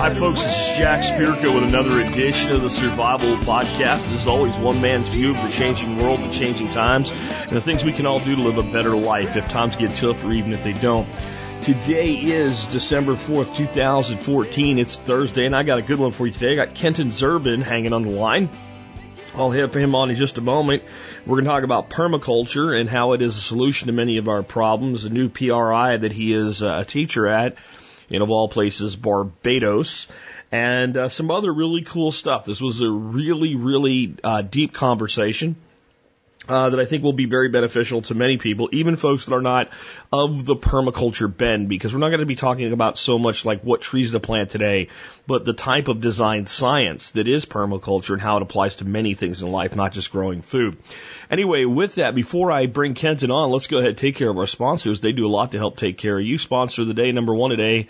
[0.00, 0.42] Hi, folks.
[0.42, 4.12] This is Jack Spirko with another edition of the Survival Podcast.
[4.12, 7.84] As always, one man's view of the changing world, the changing times, and the things
[7.84, 10.52] we can all do to live a better life if times get tough or even
[10.52, 11.08] if they don't.
[11.62, 14.78] Today is December 4th, 2014.
[14.78, 16.52] It's Thursday, and I got a good one for you today.
[16.52, 18.48] I got Kenton Zerbin hanging on the line.
[19.34, 20.82] I'll hit him on in just a moment.
[21.24, 24.28] We're going to talk about permaculture and how it is a solution to many of
[24.28, 25.04] our problems.
[25.04, 27.54] A new PRI that he is uh, a teacher at,
[28.08, 30.08] in of all places, Barbados,
[30.50, 32.44] and uh, some other really cool stuff.
[32.44, 35.54] This was a really, really uh, deep conversation.
[36.48, 39.42] Uh, that I think will be very beneficial to many people, even folks that are
[39.42, 39.68] not
[40.10, 43.60] of the permaculture bend, because we're not going to be talking about so much like
[43.60, 44.88] what trees to plant today,
[45.26, 49.14] but the type of design science that is permaculture and how it applies to many
[49.14, 50.78] things in life, not just growing food.
[51.30, 54.38] Anyway, with that, before I bring Kenton on, let's go ahead and take care of
[54.38, 55.02] our sponsors.
[55.02, 56.38] They do a lot to help take care of you.
[56.38, 57.86] Sponsor the day, number one today,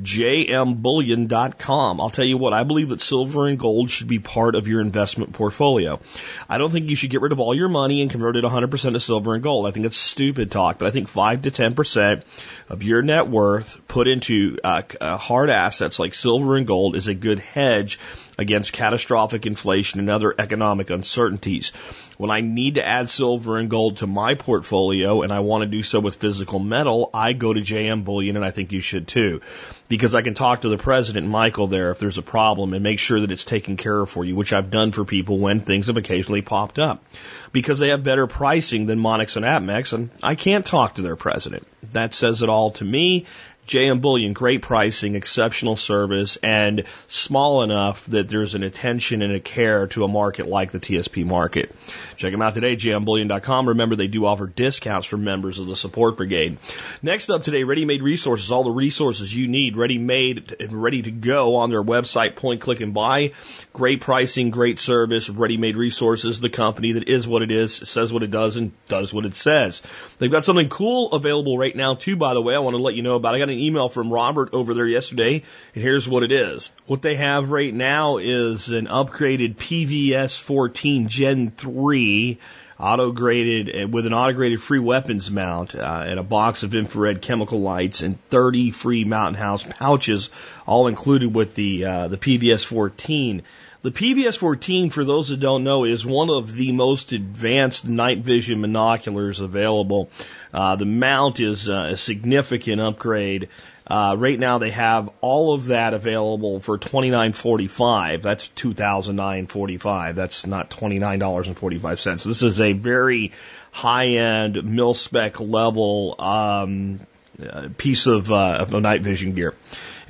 [0.00, 2.00] jmbullion.com.
[2.00, 4.80] I'll tell you what, I believe that silver and gold should be part of your
[4.80, 6.00] investment portfolio.
[6.48, 8.92] I don't think you should get rid of all your money and convert it 100%
[8.92, 9.66] to silver and gold.
[9.66, 12.22] I think it's stupid talk, but I think 5 to 10%
[12.68, 17.08] of your net worth put into uh, uh, hard assets like silver and gold is
[17.08, 17.98] a good hedge
[18.38, 21.70] against catastrophic inflation and other economic uncertainties.
[22.16, 25.68] When I need to add silver and gold to my portfolio and I want to
[25.68, 29.08] do so with physical metal, I go to JM Bullion and I think you should
[29.08, 29.40] too.
[29.88, 32.98] Because I can talk to the president, Michael, there if there's a problem and make
[32.98, 35.88] sure that it's taken care of for you, which I've done for people when things
[35.88, 37.04] have occasionally popped up.
[37.52, 41.16] Because they have better pricing than Monex and APMEX and I can't talk to their
[41.16, 41.66] president.
[41.90, 43.26] That says it all to me.
[43.66, 49.40] JM Bullion, great pricing, exceptional service, and small enough that there's an attention and a
[49.40, 51.72] care to a market like the TSP market.
[52.16, 53.68] Check them out today, jmbullion.com.
[53.68, 56.58] Remember, they do offer discounts for members of the support brigade.
[57.02, 61.02] Next up today, Ready Made Resources, all the resources you need, ready made and ready
[61.02, 63.32] to go on their website, point, click, and buy.
[63.72, 68.12] Great pricing, great service, Ready Made Resources, the company that is what it is, says
[68.12, 69.82] what it does, and does what it says.
[70.18, 72.54] They've got something cool available right now, too, by the way.
[72.54, 73.34] I want to let you know about.
[73.34, 75.42] I got an email from Robert over there yesterday,
[75.74, 76.72] and here's what it is.
[76.86, 82.38] What they have right now is an upgraded PVS 14 Gen 3
[82.82, 87.60] autogated with an auto graded free weapons mount uh, and a box of infrared chemical
[87.60, 90.30] lights and 30 free Mountain House pouches,
[90.66, 93.42] all included with the uh, the PVS 14.
[93.82, 98.18] The PVS 14, for those that don't know, is one of the most advanced night
[98.18, 100.08] vision binoculars available.
[100.54, 103.48] Uh, the mount is uh, a significant upgrade.
[103.84, 108.22] Uh, right now they have all of that available for twenty nine forty five.
[108.22, 110.14] That's two thousand nine forty five.
[110.14, 112.22] That's not twenty nine dollars and forty five cents.
[112.22, 113.32] This is a very
[113.72, 117.00] high end mil spec level um,
[117.44, 119.54] uh, piece of, uh, of night vision gear.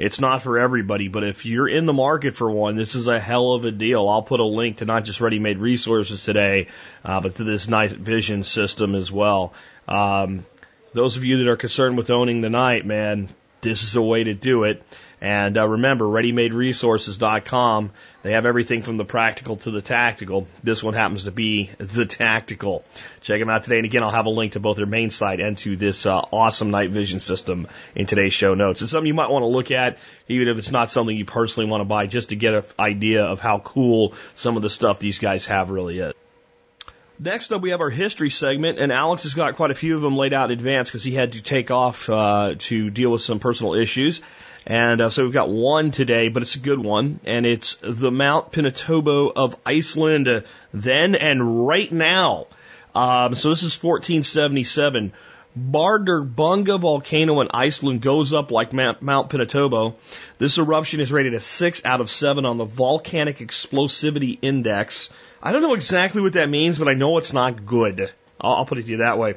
[0.02, 3.20] It's not for everybody, but if you're in the market for one, this is a
[3.20, 4.08] hell of a deal.
[4.08, 6.66] I'll put a link to not just ready made resources today,
[7.04, 9.54] uh, but to this night vision system as well.
[9.86, 10.44] Um,
[10.92, 13.28] those of you that are concerned with owning the night, man,
[13.62, 14.82] this is a way to do it.
[15.20, 17.92] And uh, remember, readymaderesources.com.
[18.24, 20.48] They have everything from the practical to the tactical.
[20.64, 22.84] This one happens to be the tactical.
[23.20, 23.76] Check them out today.
[23.76, 26.18] And again, I'll have a link to both their main site and to this uh,
[26.32, 28.82] awesome night vision system in today's show notes.
[28.82, 31.70] It's something you might want to look at, even if it's not something you personally
[31.70, 34.98] want to buy, just to get an idea of how cool some of the stuff
[34.98, 36.14] these guys have really is.
[37.18, 40.02] Next up, we have our history segment, and Alex has got quite a few of
[40.02, 43.20] them laid out in advance because he had to take off uh, to deal with
[43.20, 44.22] some personal issues.
[44.66, 48.10] And uh, so we've got one today, but it's a good one, and it's the
[48.10, 50.40] Mount Pinatubo of Iceland, uh,
[50.72, 52.46] then and right now.
[52.94, 55.12] Um, so this is 1477.
[55.58, 59.94] Bardarbunga volcano in Iceland goes up like Mount, Pinatubo.
[60.38, 65.10] This eruption is rated a 6 out of 7 on the Volcanic Explosivity Index.
[65.42, 68.10] I don't know exactly what that means, but I know it's not good.
[68.40, 69.34] I'll, I'll put it to you that way.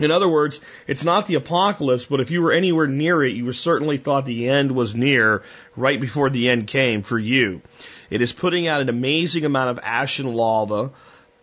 [0.00, 3.52] In other words, it's not the apocalypse, but if you were anywhere near it, you
[3.52, 5.42] certainly thought the end was near
[5.76, 7.60] right before the end came for you.
[8.08, 10.90] It is putting out an amazing amount of ash and lava.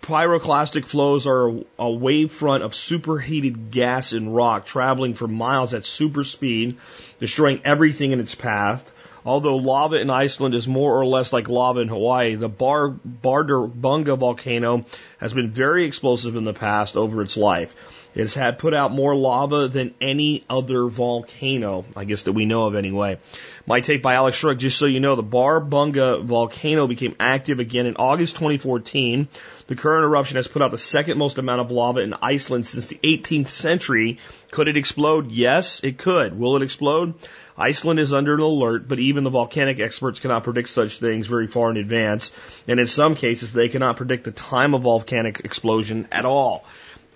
[0.07, 6.24] Pyroclastic flows are a wavefront of superheated gas and rock traveling for miles at super
[6.24, 6.77] speed,
[7.19, 8.89] destroying everything in its path.
[9.27, 14.18] Although lava in Iceland is more or less like lava in Hawaii, the Bar Bardarbunga
[14.18, 14.85] volcano
[15.18, 17.75] has been very explosive in the past over its life.
[18.15, 22.45] It has had put out more lava than any other volcano, I guess that we
[22.45, 23.19] know of anyway.
[23.65, 27.85] My take by Alex Shrug, just so you know, the Barbunga volcano became active again
[27.85, 29.27] in August 2014.
[29.68, 32.88] The current eruption has put out the second most amount of lava in Iceland since
[32.88, 34.19] the 18th century.
[34.51, 35.31] Could it explode?
[35.31, 36.39] Yes, it could.
[36.39, 37.15] Will it explode?
[37.57, 41.48] Iceland is under an alert, but even the volcanic experts cannot predict such things very
[41.48, 42.31] far in advance.
[42.68, 46.65] And in some cases, they cannot predict the time of volcanic explosion at all.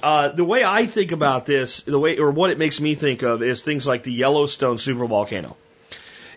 [0.01, 3.21] Uh, the way I think about this, the way, or what it makes me think
[3.21, 5.55] of is things like the Yellowstone supervolcano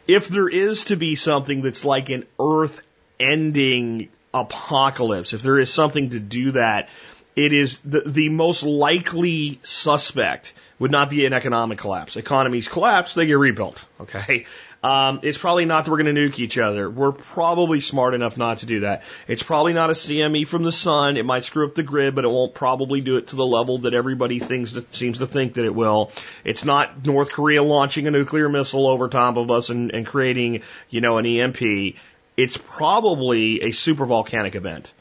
[0.06, 2.82] if there is to be something that's like an earth
[3.18, 6.88] ending apocalypse, if there is something to do that,
[7.36, 12.16] it is the, the most likely suspect would not be an economic collapse.
[12.16, 13.84] Economies collapse, they get rebuilt.
[14.00, 14.44] Okay.
[14.82, 16.90] Um, it's probably not that we're going to nuke each other.
[16.90, 19.02] We're probably smart enough not to do that.
[19.26, 21.16] It's probably not a CME from the sun.
[21.16, 23.78] It might screw up the grid, but it won't probably do it to the level
[23.78, 26.12] that everybody thinks that seems to think that it will.
[26.44, 30.60] It's not North Korea launching a nuclear missile over top of us and, and creating,
[30.90, 31.96] you know, an EMP.
[32.36, 34.92] It's probably a super volcanic event.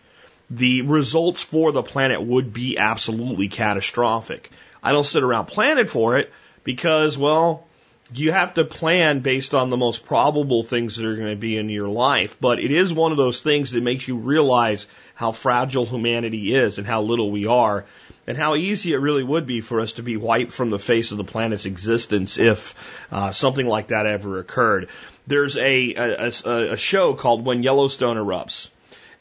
[0.49, 4.51] The results for the planet would be absolutely catastrophic.
[4.81, 6.31] I don't sit around planning for it
[6.63, 7.65] because, well,
[8.13, 11.57] you have to plan based on the most probable things that are going to be
[11.57, 12.37] in your life.
[12.39, 16.77] But it is one of those things that makes you realize how fragile humanity is
[16.77, 17.85] and how little we are
[18.25, 21.11] and how easy it really would be for us to be wiped from the face
[21.11, 22.75] of the planet's existence if
[23.11, 24.89] uh, something like that ever occurred.
[25.27, 28.69] There's a, a, a, a show called When Yellowstone Erupts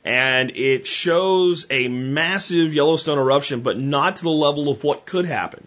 [0.04, 5.26] and it shows a massive Yellowstone eruption, but not to the level of what could
[5.26, 5.66] happen.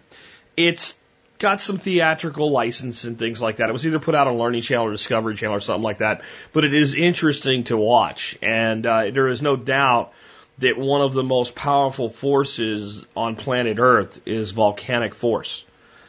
[0.57, 0.95] It's
[1.37, 3.69] got some theatrical license and things like that.
[3.69, 6.21] It was either put out on Learning Channel or Discovery Channel or something like that.
[6.53, 10.13] But it is interesting to watch, and uh, there is no doubt
[10.59, 15.65] that one of the most powerful forces on planet Earth is volcanic force.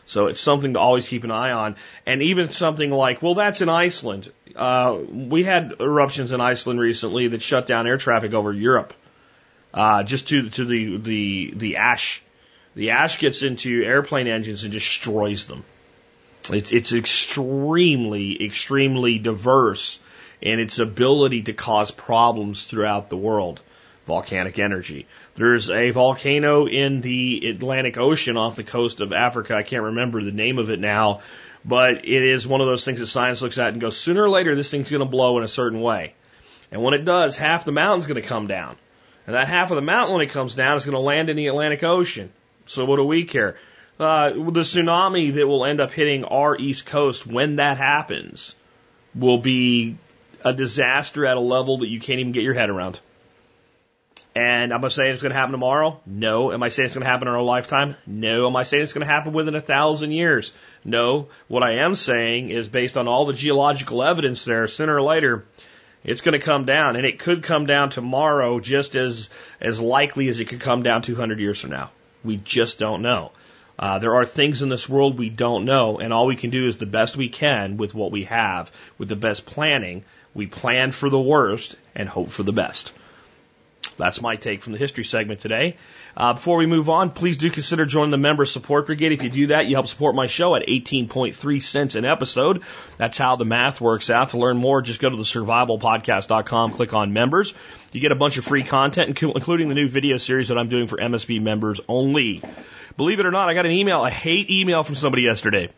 [0.06, 1.75] So it's something to always keep an eye on.
[2.06, 4.31] And even something like, well, that's in Iceland.
[4.56, 8.94] Uh, we had eruptions in Iceland recently that shut down air traffic over Europe,
[9.75, 12.23] uh, just to to the the the ash
[12.75, 15.64] the ash gets into airplane engines and destroys them.
[16.50, 19.99] It's, it's extremely, extremely diverse
[20.41, 23.61] in its ability to cause problems throughout the world.
[24.05, 25.06] Volcanic energy.
[25.35, 29.56] There's a volcano in the Atlantic Ocean off the coast of Africa.
[29.56, 31.23] I can't remember the name of it now,
[31.67, 34.29] but it is one of those things that science looks at and goes, sooner or
[34.29, 36.15] later, this thing's going to blow in a certain way.
[36.71, 38.77] And when it does, half the mountain's going to come down.
[39.27, 41.37] And that half of the mountain, when it comes down, is going to land in
[41.37, 42.33] the Atlantic Ocean.
[42.67, 43.57] So what do we care?
[43.99, 48.55] Uh, the tsunami that will end up hitting our east coast when that happens
[49.15, 49.97] will be
[50.45, 53.01] a disaster at a level that you can't even get your head around.
[54.37, 55.99] And am I saying it's going to happen tomorrow?
[56.05, 56.53] No.
[56.53, 57.97] Am I saying it's going to happen in our lifetime?
[58.06, 58.47] No.
[58.47, 60.53] Am I saying it's going to happen within a thousand years?
[60.85, 61.29] No.
[61.49, 65.47] What I am saying is based on all the geological evidence there, sooner or later,
[66.05, 70.29] it's going to come down, and it could come down tomorrow just as as likely
[70.29, 71.91] as it could come down 200 years from now.
[72.23, 73.32] We just don't know.
[73.79, 76.69] Uh, there are things in this world we don't know, and all we can do
[76.69, 80.05] is the best we can with what we have, with the best planning.
[80.35, 82.93] We plan for the worst and hope for the best.
[83.98, 85.76] That's my take from the history segment today.
[86.16, 89.12] Uh, before we move on, please do consider joining the member support brigade.
[89.12, 92.62] If you do that, you help support my show at 18.3 cents an episode.
[92.98, 94.31] That's how the math works out.
[94.31, 97.54] To learn more, just go to the survivalpodcast.com, click on members.
[97.93, 100.87] You get a bunch of free content, including the new video series that I'm doing
[100.87, 102.43] for MSB members only.
[102.96, 105.70] Believe it or not, I got an email, a hate email from somebody yesterday.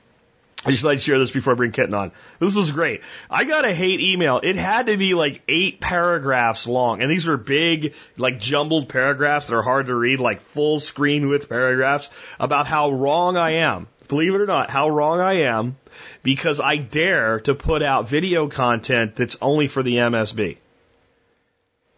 [0.64, 2.12] I just like to share this before I bring Kenton on.
[2.40, 3.02] This was great.
[3.30, 4.40] I got a hate email.
[4.42, 7.00] It had to be like eight paragraphs long.
[7.00, 11.28] And these were big, like jumbled paragraphs that are hard to read, like full screen
[11.28, 12.10] width paragraphs
[12.40, 13.86] about how wrong I am.
[14.08, 15.76] Believe it or not, how wrong I am
[16.22, 20.56] because I dare to put out video content that's only for the MSB.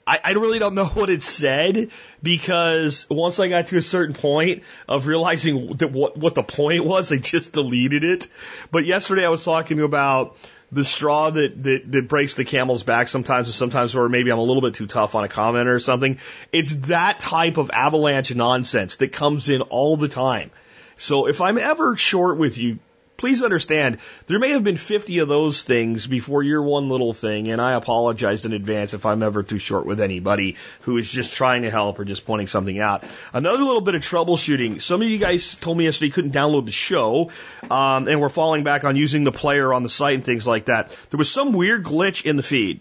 [0.07, 1.91] I, really don't know what it said
[2.23, 6.85] because once I got to a certain point of realizing that what, what the point
[6.85, 8.29] was, I just deleted it.
[8.71, 10.37] But yesterday I was talking about
[10.73, 14.39] the straw that, that, that breaks the camel's back sometimes or sometimes where maybe I'm
[14.39, 16.19] a little bit too tough on a comment or something.
[16.53, 20.51] It's that type of avalanche nonsense that comes in all the time.
[20.97, 22.79] So if I'm ever short with you,
[23.21, 23.99] please understand
[24.29, 27.75] there may have been 50 of those things before your one little thing, and I
[27.75, 31.71] apologize in advance if I'm ever too short with anybody who is just trying to
[31.71, 33.05] help or just pointing something out.
[33.35, 34.81] Another little bit of troubleshooting.
[34.81, 37.31] Some of you guys told me yesterday you couldn't download the show,
[37.71, 40.65] um, and we're falling back on using the player on the site and things like
[40.65, 40.97] that.
[41.11, 42.81] There was some weird glitch in the feed,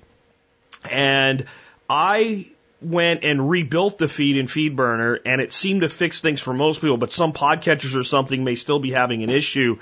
[0.89, 1.45] and
[1.89, 2.47] I
[2.81, 6.79] went and rebuilt the feed in FeedBurner, and it seemed to fix things for most
[6.79, 9.79] people, but some podcatchers or something may still be having an issue.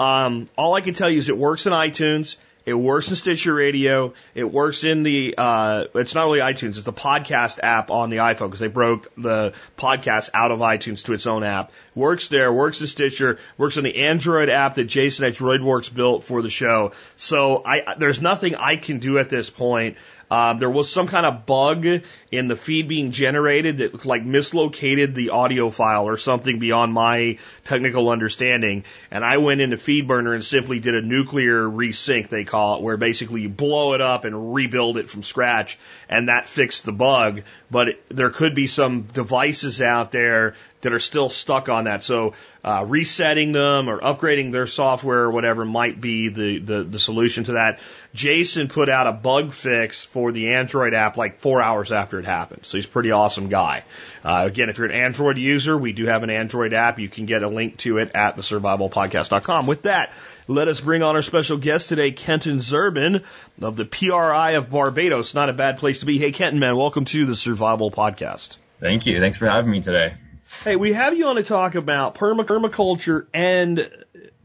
[0.00, 3.54] Um, all I can tell you is it works in iTunes, It works in Stitcher
[3.54, 4.12] Radio.
[4.34, 8.18] It works in the, uh, it's not only iTunes, it's the podcast app on the
[8.18, 11.72] iPhone because they broke the podcast out of iTunes to its own app.
[11.94, 16.24] Works there, works in Stitcher, works on the Android app that Jason at DroidWorks built
[16.24, 16.92] for the show.
[17.16, 19.96] So I, there's nothing I can do at this point
[20.30, 21.86] um, there was some kind of bug
[22.30, 27.38] in the feed being generated that like mislocated the audio file or something beyond my
[27.64, 28.84] technical understanding.
[29.10, 32.96] And I went into FeedBurner and simply did a nuclear resync, they call it, where
[32.96, 35.78] basically you blow it up and rebuild it from scratch.
[36.08, 37.42] And that fixed the bug.
[37.68, 42.04] But it, there could be some devices out there that are still stuck on that.
[42.04, 46.98] So uh, resetting them or upgrading their software or whatever might be the, the, the
[46.98, 47.80] solution to that.
[48.12, 52.26] Jason put out a bug fix for the Android app like four hours after it
[52.26, 52.66] happened.
[52.66, 53.84] So he's a pretty awesome guy.
[54.24, 56.98] Uh, again, if you're an Android user, we do have an Android app.
[56.98, 59.66] You can get a link to it at thesurvivalpodcast.com.
[59.66, 60.12] With that,
[60.46, 63.22] let us bring on our special guest today, Kenton Zerbin
[63.62, 65.34] of the PRI of Barbados.
[65.34, 66.18] Not a bad place to be.
[66.18, 68.58] Hey, Kenton, man, welcome to the Survival Podcast.
[68.80, 69.20] Thank you.
[69.20, 70.16] Thanks for having me today.
[70.62, 73.80] Hey, we have you on to talk about permaculture and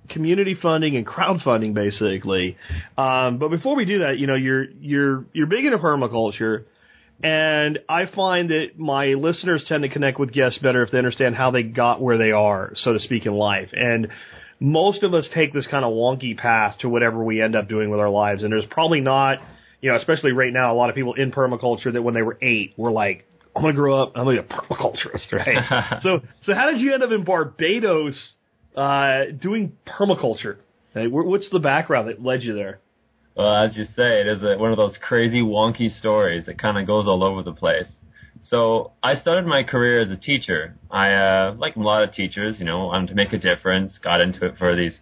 [0.08, 2.56] community funding and crowdfunding, basically.
[2.98, 6.64] Um, but before we do that, you know, you're you're you're big into permaculture,
[7.22, 11.36] and I find that my listeners tend to connect with guests better if they understand
[11.36, 13.72] how they got where they are, so to speak, in life.
[13.74, 14.08] And
[14.62, 17.90] most of us take this kind of wonky path to whatever we end up doing
[17.90, 19.40] with our lives, and there's probably not,
[19.82, 22.38] you know, especially right now, a lot of people in permaculture that when they were
[22.42, 24.14] eight were like, I'm gonna grow up.
[24.16, 26.00] I'm gonna be a permaculturist, right?
[26.04, 28.22] so, so how did you end up in Barbados
[28.76, 30.58] uh, doing permaculture?
[30.94, 32.80] Hey, what's the background that led you there?
[33.36, 36.78] Well, as you say, it is a, one of those crazy, wonky stories that kind
[36.78, 37.88] of goes all over the place.
[38.50, 40.76] So I started my career as a teacher.
[40.90, 43.98] I, uh, like a lot of teachers, you know, wanted to make a difference.
[44.02, 44.96] Got into it for these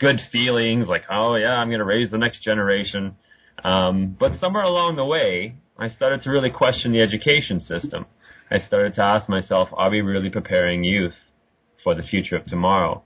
[0.00, 3.16] good feelings, like, oh yeah, I'm going to raise the next generation.
[3.62, 8.06] Um, but somewhere along the way, I started to really question the education system.
[8.50, 11.14] I started to ask myself, are we really preparing youth
[11.84, 13.02] for the future of tomorrow?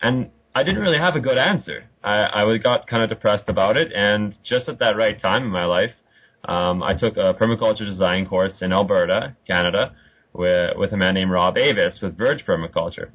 [0.00, 1.84] And I didn't really have a good answer.
[2.02, 5.50] I, I got kind of depressed about it, and just at that right time in
[5.50, 5.92] my life,
[6.46, 9.94] um, I took a permaculture design course in Alberta, Canada,
[10.32, 13.10] with, with a man named Rob Avis with Verge Permaculture.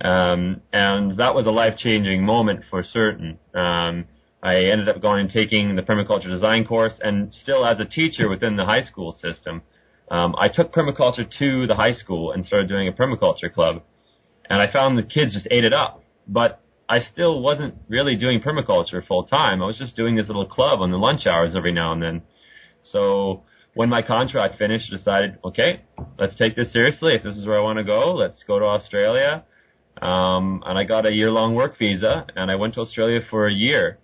[0.00, 3.38] Um, and that was a life-changing moment for certain.
[3.54, 4.06] Um,
[4.44, 8.28] I ended up going and taking the permaculture design course, and still as a teacher
[8.28, 9.62] within the high school system,
[10.10, 13.82] um, I took permaculture to the high school and started doing a permaculture club.
[14.50, 16.02] And I found the kids just ate it up.
[16.28, 19.62] But I still wasn't really doing permaculture full time.
[19.62, 22.22] I was just doing this little club on the lunch hours every now and then.
[22.82, 25.84] So when my contract finished, I decided, okay,
[26.18, 27.14] let's take this seriously.
[27.14, 29.44] If this is where I want to go, let's go to Australia.
[30.02, 33.48] Um, and I got a year long work visa and I went to Australia for
[33.48, 33.98] a year.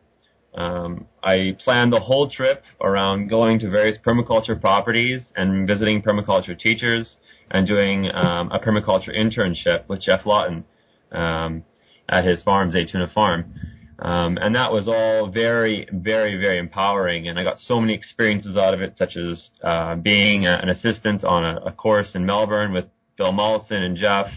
[0.55, 6.59] Um, I planned the whole trip around going to various permaculture properties and visiting permaculture
[6.59, 7.17] teachers
[7.51, 10.65] and doing um, a permaculture internship with Geoff Lawton
[11.13, 11.65] um,
[12.09, 13.55] at his farm, Zaytuna Farm.
[14.01, 17.29] Um, and that was all very, very, very empowering.
[17.29, 20.71] And I got so many experiences out of it, such as uh, being a, an
[20.71, 22.87] assistant on a, a, course in Melbourne with
[23.19, 24.29] Bill Mollison and Geoff,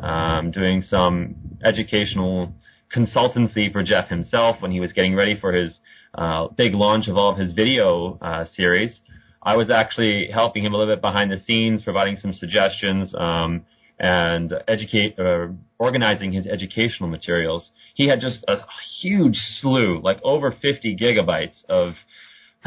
[0.00, 2.52] um, doing some educational
[2.94, 5.78] consultancy for Geoff himself when he was getting ready for his
[6.14, 9.00] uh, big launch of all of his video uh, series.
[9.42, 13.64] I was actually helping him a little bit behind the scenes, providing some suggestions um,
[13.98, 17.70] and educate, uh, organizing his educational materials.
[17.94, 18.56] He had just a
[19.00, 21.94] huge slew, like over 50 gigabytes of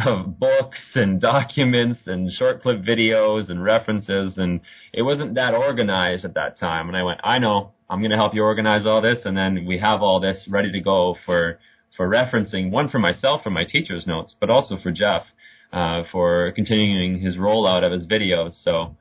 [0.05, 4.61] of books and documents and short clip videos and references and
[4.93, 8.17] it wasn't that organized at that time and I went I know I'm going to
[8.17, 11.59] help you organize all this, and then we have all this ready to go for
[11.97, 12.69] for referencing.
[12.69, 15.23] One for myself for my teacher's notes, but also for Geoff
[15.73, 18.51] uh, for continuing his rollout of his videos.
[18.63, 18.95] So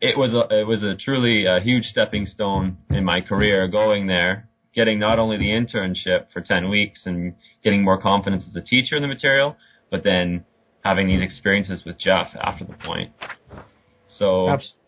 [0.00, 4.06] it was a it was a truly a huge stepping stone in my career going
[4.06, 8.62] there, getting not only the internship for ten weeks and getting more confidence as a
[8.64, 9.56] teacher in the material,
[9.94, 10.44] but then
[10.84, 13.12] having these experiences with Geoff after the point.
[14.18, 14.48] So.
[14.48, 14.80] Absolutely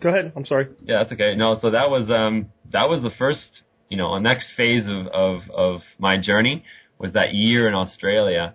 [0.00, 0.32] Go ahead.
[0.34, 0.68] I'm sorry.
[0.84, 1.34] Yeah, that's okay.
[1.36, 5.40] No, so that was um that was the first you know next phase of of
[5.50, 6.64] of my journey
[6.98, 8.54] was that year in Australia.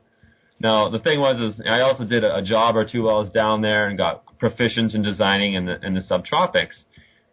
[0.59, 3.19] Now the thing was is I also did a, a job or two while I
[3.19, 6.77] was down there and got proficient in designing in the in the subtropics.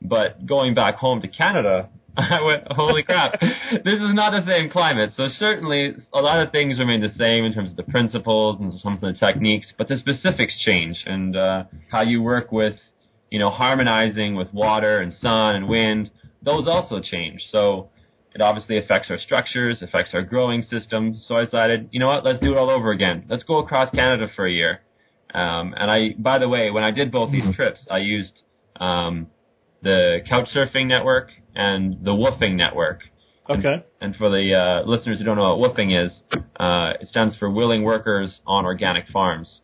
[0.00, 1.88] But going back home to Canada,
[2.37, 5.12] I went, holy crap, this is not the same climate.
[5.16, 8.75] So certainly a lot of things remain the same in terms of the principles and
[8.80, 12.76] some of the techniques, but the specifics change and uh, how you work with
[13.30, 16.10] you know, harmonizing with water and sun and wind,
[16.42, 17.42] those also change.
[17.52, 17.90] So
[18.34, 21.25] It obviously affects our structures, affects our growing systems.
[21.26, 23.25] So I decided, you know what, let's do it all over again.
[23.28, 24.80] Let's go across Canada for a year.
[25.34, 28.42] Um, and I, by the way, when I did both these trips, I used
[28.80, 29.26] um,
[29.82, 33.00] the Couchsurfing network and the Woofing network.
[33.50, 33.85] Okay.
[34.00, 36.20] And for the uh, listeners who don't know what woofing is,
[36.56, 39.61] uh, it stands for Willing Workers on Organic Farms.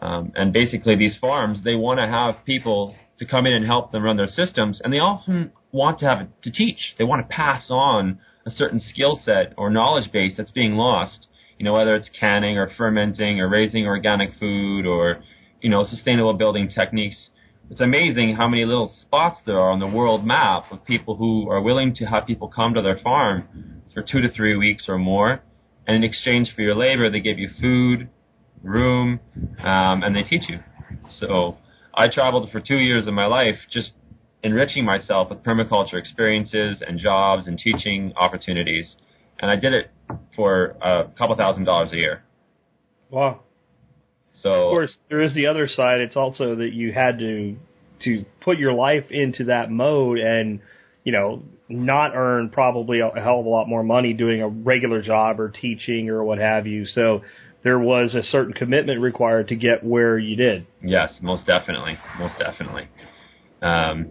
[0.00, 3.92] Um, and basically, these farms they want to have people to come in and help
[3.92, 6.94] them run their systems, and they often want to have to teach.
[6.98, 11.28] They want to pass on a certain skill set or knowledge base that's being lost.
[11.58, 15.22] You know, whether it's canning or fermenting or raising organic food or
[15.60, 17.28] you know sustainable building techniques
[17.70, 21.48] it's amazing how many little spots there are on the world map of people who
[21.48, 24.98] are willing to have people come to their farm for two to three weeks or
[24.98, 25.42] more.
[25.86, 28.08] And in exchange for your labor, they give you food,
[28.62, 29.20] room,
[29.60, 30.60] um, and they teach you.
[31.18, 31.56] So
[31.94, 33.92] I traveled for two years of my life just
[34.42, 38.94] enriching myself with permaculture experiences and jobs and teaching opportunities.
[39.40, 39.90] And I did it
[40.36, 42.24] for a couple thousand dollars a year.
[43.10, 43.40] Wow.
[44.42, 46.00] So of course, there is the other side.
[46.00, 47.56] It's also that you had to
[48.04, 50.60] to put your life into that mode and
[51.04, 55.00] you know not earn probably a hell of a lot more money doing a regular
[55.00, 56.84] job or teaching or what have you.
[56.84, 57.22] So
[57.62, 60.66] there was a certain commitment required to get where you did.
[60.82, 62.88] Yes, most definitely, most definitely.
[63.62, 64.10] Um,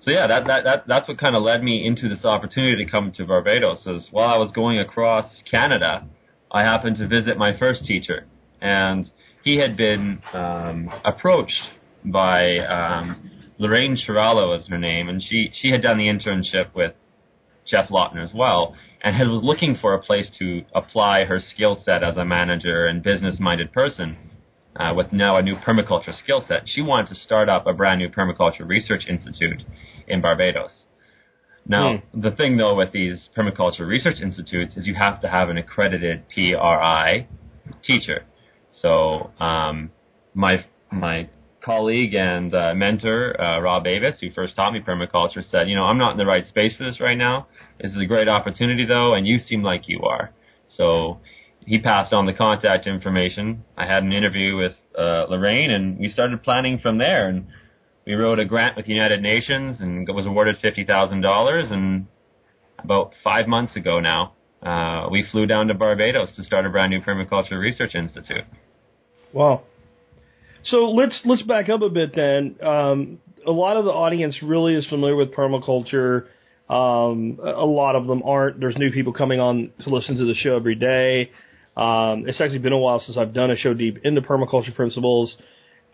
[0.00, 2.90] so yeah, that, that, that that's what kind of led me into this opportunity to
[2.90, 3.86] come to Barbados.
[3.86, 6.06] Is while I was going across Canada,
[6.50, 8.26] I happened to visit my first teacher,
[8.60, 9.10] and
[9.44, 11.62] he had been um, approached
[12.04, 16.94] by um, Lorraine Chirallo is her name, and she she had done the internship with
[17.66, 21.80] Geoff Lawton as well, and had was looking for a place to apply her skill
[21.84, 24.16] set as a manager and business minded person.
[24.76, 28.00] Uh, with now a new permaculture skill set, she wanted to start up a brand
[28.00, 29.62] new permaculture research institute
[30.08, 30.86] in Barbados.
[31.66, 32.20] Now, Hmm.
[32.20, 36.28] the thing though with these permaculture research institutes is you have to have an accredited
[36.28, 37.28] PRI
[37.84, 38.24] teacher.
[38.80, 39.90] So um,
[40.34, 41.28] my my
[41.64, 45.84] colleague and uh, mentor uh, Rob Avis, who first taught me permaculture, said, you know,
[45.84, 47.46] I'm not in the right space for this right now.
[47.80, 50.32] This is a great opportunity though, and you seem like you are.
[50.76, 51.20] So
[51.66, 53.64] he passed on the contact information.
[53.76, 57.28] I had an interview with uh, Lorraine, and we started planning from there.
[57.28, 57.46] And
[58.06, 61.66] we wrote a grant with the United Nations and was awarded fifty thousand dollars.
[61.70, 62.06] And
[62.78, 66.90] about five months ago now, uh, we flew down to Barbados to start a brand
[66.90, 68.44] new permaculture research institute.
[69.34, 69.64] Wow.
[70.62, 72.56] So let's let's back up a bit then.
[72.62, 76.26] Um, a lot of the audience really is familiar with permaculture.
[76.70, 78.60] Um, a lot of them aren't.
[78.60, 81.32] There's new people coming on to listen to the show every day.
[81.76, 85.36] Um, it's actually been a while since I've done a show deep into permaculture principles.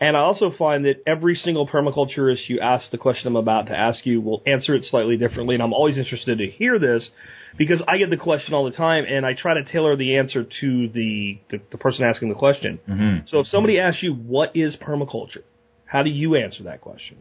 [0.01, 3.77] And I also find that every single permaculturist you ask the question I'm about to
[3.77, 5.53] ask you will answer it slightly differently.
[5.53, 7.07] And I'm always interested to hear this
[7.55, 10.43] because I get the question all the time and I try to tailor the answer
[10.43, 12.79] to the, the, the person asking the question.
[12.89, 13.27] Mm-hmm.
[13.27, 15.43] So if somebody asks you, what is permaculture?
[15.85, 17.17] How do you answer that question?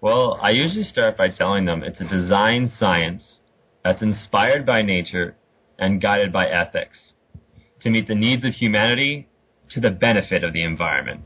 [0.00, 3.38] Well, I usually start by telling them it's a design science
[3.84, 5.36] that's inspired by nature
[5.78, 6.98] and guided by ethics
[7.82, 9.28] to meet the needs of humanity
[9.70, 11.20] to the benefit of the environment.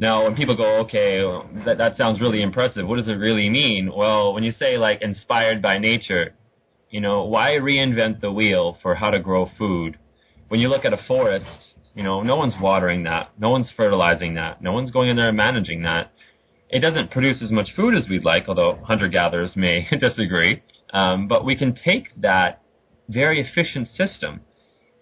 [0.00, 3.50] Now, when people go, okay, well, that, that sounds really impressive, what does it really
[3.50, 3.90] mean?
[3.92, 6.34] Well, when you say like inspired by nature,
[6.88, 9.98] you know, why reinvent the wheel for how to grow food?
[10.46, 14.34] When you look at a forest, you know, no one's watering that, no one's fertilizing
[14.34, 16.12] that, no one's going in there and managing that.
[16.70, 20.62] It doesn't produce as much food as we'd like, although hunter-gatherers may disagree.
[20.92, 22.62] Um, but we can take that
[23.08, 24.42] very efficient system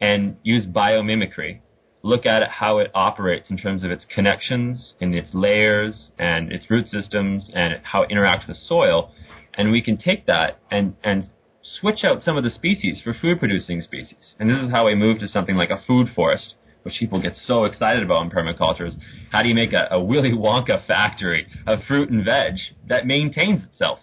[0.01, 1.61] and use biomimicry.
[2.03, 6.53] Look at it, how it operates in terms of its connections and its layers and
[6.53, 9.13] its root systems and how it interacts with soil.
[9.55, 11.31] And we can take that and, and
[11.63, 14.35] switch out some of the species for food producing species.
[14.39, 17.37] And this is how we move to something like a food forest, which people get
[17.37, 18.95] so excited about in permaculture is
[19.33, 22.55] how do you make a, a Willy Wonka factory of fruit and veg
[22.89, 23.99] that maintains itself?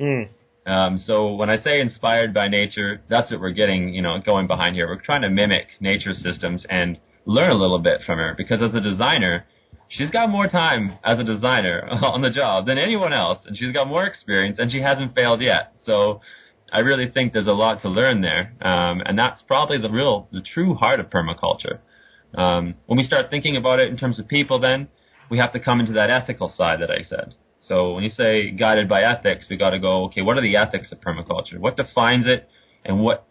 [0.00, 0.28] Mm.
[0.66, 4.46] Um, so when I say inspired by nature, that's what we're getting, you know, going
[4.46, 4.88] behind here.
[4.88, 8.74] We're trying to mimic nature systems and learn a little bit from her because as
[8.74, 9.46] a designer,
[9.88, 13.72] she's got more time as a designer on the job than anyone else, and she's
[13.72, 15.72] got more experience, and she hasn't failed yet.
[15.84, 16.20] So
[16.72, 20.28] I really think there's a lot to learn there, um, and that's probably the real,
[20.32, 21.78] the true heart of permaculture.
[22.34, 24.88] Um, when we start thinking about it in terms of people, then
[25.30, 27.34] we have to come into that ethical side that I said.
[27.68, 30.56] So when you say guided by ethics, we got to go, okay, what are the
[30.56, 31.58] ethics of permaculture?
[31.58, 32.48] What defines it,
[32.84, 33.26] and what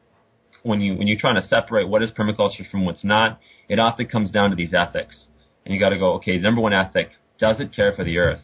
[0.63, 4.07] when you when you're trying to separate what is permaculture from what's not, it often
[4.07, 5.27] comes down to these ethics.
[5.65, 8.41] And you got to go, okay, number one ethic: does it care for the earth?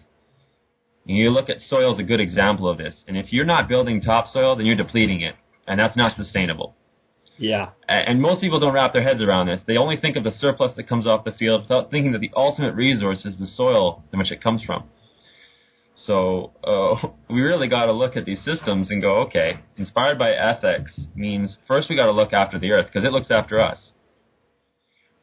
[1.08, 3.03] And you look at soil as a good example of this.
[3.08, 5.36] And if you're not building topsoil, then you're depleting it.
[5.69, 6.75] and that's not sustainable.
[7.38, 7.69] Yeah.
[7.88, 9.62] And most people don't wrap their heads around this.
[9.65, 12.32] They only think of the surplus that comes off the field without thinking that the
[12.36, 14.89] ultimate resource is the soil in which it comes from.
[16.05, 20.31] So uh, we really got to look at these systems and go, okay, inspired by
[20.31, 23.91] ethics means first we got to look after the earth because it looks after us.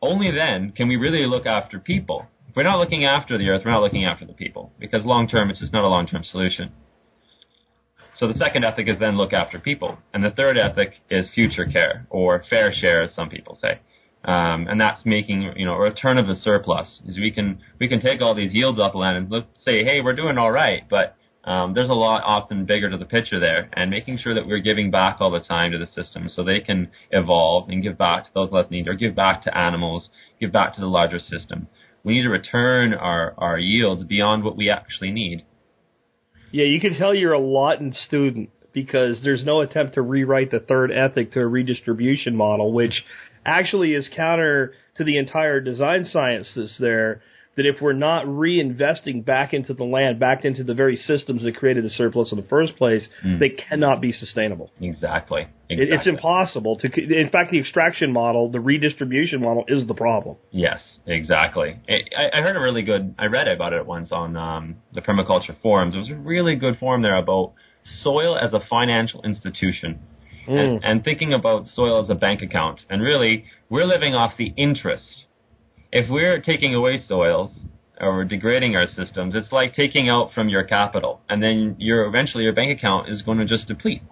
[0.03, 2.27] Only then can we really look after people.
[2.49, 5.29] If we're not looking after the earth, we're not looking after the people because long
[5.29, 6.73] term it's just not a long term solution.
[8.17, 11.67] So the second ethic is then look after people, and the third ethic is future
[11.67, 13.81] care or fair share, as some people say.
[14.27, 17.01] Um, and that's making you know a return of the surplus.
[17.07, 19.85] Is we can we can take all these yields off the land and look, say,
[19.85, 23.39] hey, we're doing all right, but um, there's a lot often bigger to the picture
[23.39, 26.43] there, and making sure that we're giving back all the time to the system so
[26.43, 30.09] they can evolve and give back to those less needy, or give back to animals,
[30.41, 31.69] give back to the larger system.
[32.03, 35.45] We need to return our, our yields beyond what we actually need.
[36.51, 40.61] Yeah, you can tell you're a Lawton student because there's no attempt to rewrite the
[40.61, 43.05] third ethic to a redistribution model, which
[43.47, 47.23] actually is counter to the entire design science that's there.
[47.57, 51.57] That if we're not reinvesting back into the land, back into the very systems that
[51.57, 53.39] created the surplus in the first place, Mm.
[53.39, 54.71] they cannot be sustainable.
[54.79, 55.47] Exactly.
[55.71, 55.97] Exactly.
[55.97, 56.87] it's impossible to.
[57.19, 60.37] In fact, the extraction model, the redistribution model, is the problem.
[60.51, 61.79] Yes, exactly.
[61.89, 63.15] I, I heard a really good.
[63.19, 65.95] I read about it once on um, the permaculture forums.
[65.95, 67.55] It was a really good forum there about
[68.03, 70.01] soil as a financial institution,
[70.49, 70.59] Mm.
[70.59, 72.83] and, and thinking about soil as a bank account.
[72.89, 75.25] And really, we're living off the interest.
[75.93, 77.51] If we're taking away soils
[78.01, 82.45] or degrading our systems, it's like taking out from your capital, and then your eventually
[82.45, 84.03] your bank account is going to just deplete.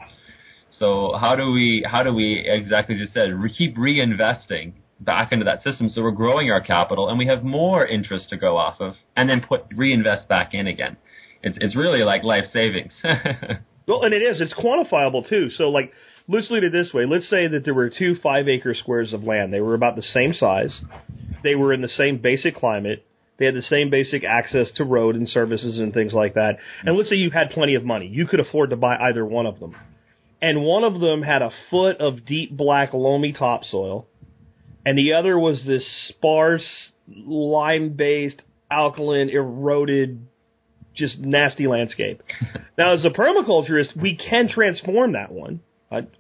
[0.78, 5.32] So how do we how do we exactly as you said re- keep reinvesting back
[5.32, 8.56] into that system so we're growing our capital and we have more interest to go
[8.56, 10.96] off of and then put reinvest back in again.
[11.42, 12.92] It's it's really like life savings.
[13.86, 14.40] Well, and it is.
[14.40, 15.50] It's quantifiable too.
[15.50, 15.92] So, like,
[16.28, 17.04] let's look at it this way.
[17.06, 19.52] Let's say that there were two five acre squares of land.
[19.52, 20.80] They were about the same size.
[21.42, 23.04] They were in the same basic climate.
[23.38, 26.58] They had the same basic access to road and services and things like that.
[26.84, 28.06] And let's say you had plenty of money.
[28.06, 29.74] You could afford to buy either one of them.
[30.40, 34.06] And one of them had a foot of deep black loamy topsoil.
[34.86, 36.66] And the other was this sparse,
[37.08, 40.26] lime based, alkaline, eroded
[40.94, 42.22] just nasty landscape.
[42.78, 45.60] now, as a permaculturist, we can transform that one.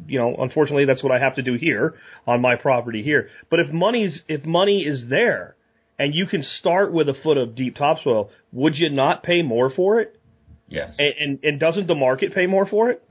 [0.06, 1.94] You know, unfortunately, that's what I have to do here
[2.28, 3.28] on my property here.
[3.50, 5.56] But if money's if money is there,
[5.98, 9.70] and you can start with a foot of deep topsoil, would you not pay more
[9.70, 10.20] for it?
[10.68, 10.94] yes.
[10.98, 13.02] And and, and doesn't the market pay more for it?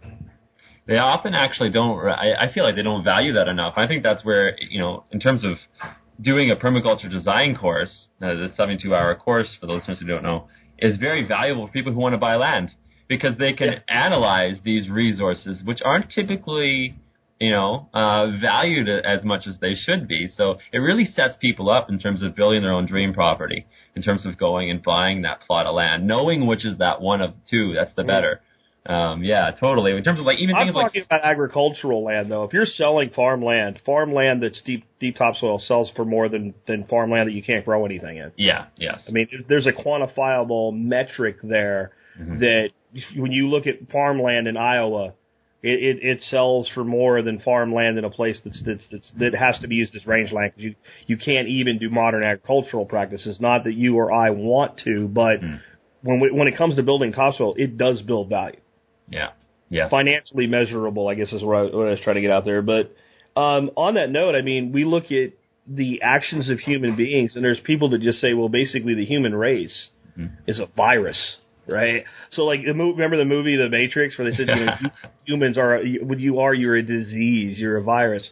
[0.85, 1.97] They often actually don't.
[2.07, 3.73] I, I feel like they don't value that enough.
[3.77, 5.57] I think that's where you know, in terms of
[6.21, 10.47] doing a permaculture design course, uh, the 72-hour course for those who don't know,
[10.83, 12.67] is very valuable for people who want to buy land
[13.07, 13.79] because they can Yeah.
[14.05, 16.95] analyze these resources, which aren't typically
[17.39, 20.21] you know uh, valued as much as they should be.
[20.37, 23.65] So it really sets people up in terms of building their own dream property,
[23.95, 27.21] in terms of going and buying that plot of land, knowing which is that one
[27.21, 28.41] of two that's the better.
[28.85, 29.95] Um, yeah, totally.
[29.95, 32.43] In terms of like even I'm things like talking about agricultural land, though.
[32.43, 37.29] If you're selling farmland, farmland that's deep deep topsoil sells for more than than farmland
[37.29, 38.31] that you can't grow anything in.
[38.35, 39.01] yeah, yes.
[39.07, 42.69] I mean, there's a quantifiable metric there that
[43.15, 45.13] when you look at farmland in Iowa,
[45.63, 49.33] it, it, it sells for more than farmland in a place that's, that's, that's that
[49.33, 50.75] has to be used as rangeland because you
[51.07, 53.39] you can't even do modern agricultural practices.
[53.39, 55.39] Not that you or I want to, but
[56.01, 58.57] when we, when it comes to building topsoil, it does build value
[59.09, 59.29] Yeah.
[59.69, 59.89] Yeah.
[59.89, 62.61] financially measurable, I guess is what I, what I was trying to get out there.
[62.61, 62.95] But
[63.35, 65.33] um, on that note, I mean, we look at
[65.67, 69.33] the actions of human beings, and there's people that just say, well, basically, the human
[69.33, 69.87] race
[70.45, 71.37] is a virus,
[71.67, 72.03] right?
[72.31, 74.75] So, like, remember the movie The Matrix, where they said, you know,
[75.25, 78.29] humans are, what you are, you're a disease, you're a virus.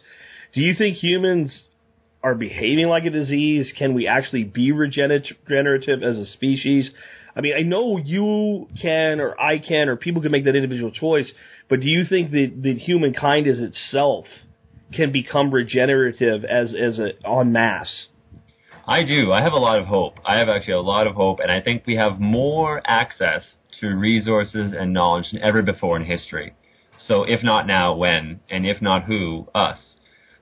[0.54, 1.64] Do you think humans
[2.22, 3.72] are behaving like a disease?
[3.76, 6.90] Can we actually be regenerative as a species?
[7.34, 10.90] I mean, I know you can, or I can, or people can make that individual
[10.90, 11.30] choice,
[11.68, 14.26] but do you think that, that humankind as itself
[14.92, 18.06] can become regenerative as, as a, en masse?
[18.86, 19.32] I do.
[19.32, 20.18] I have a lot of hope.
[20.24, 23.42] I have actually a lot of hope, and I think we have more access
[23.80, 26.54] to resources and knowledge than ever before in history.
[27.06, 28.40] So, if not now, when?
[28.50, 29.48] And if not who?
[29.54, 29.78] Us.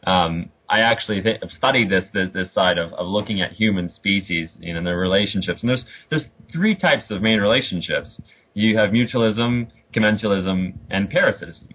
[0.05, 4.51] Um, I actually have studied this, this this side of, of looking at human species
[4.61, 5.61] you know, and their relationships.
[5.63, 8.21] And there's there's three types of main relationships.
[8.55, 11.69] You have mutualism, commensalism, and parasitism.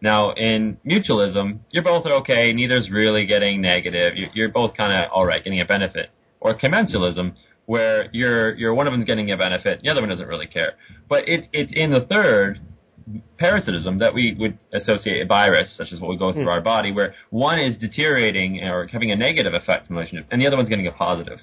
[0.00, 2.52] Now, in mutualism, you're both are okay.
[2.52, 4.16] Neither's really getting negative.
[4.16, 6.10] You- You're both kind of all right, getting a benefit.
[6.40, 7.34] Or commensalism,
[7.66, 10.72] where you're you're one of them's getting a benefit, the other one doesn't really care.
[11.08, 12.60] But it's it's in the third
[13.38, 16.92] parasitism that we would associate a virus, such as what we go through our body,
[16.92, 20.56] where one is deteriorating or having a negative effect on the relationship, and the other
[20.56, 21.38] one's getting a positive.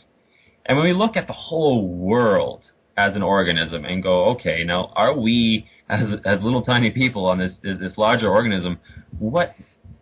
[0.65, 2.63] And when we look at the whole world
[2.97, 7.37] as an organism and go, okay, now are we as as little tiny people on
[7.37, 8.79] this this larger organism,
[9.19, 9.53] what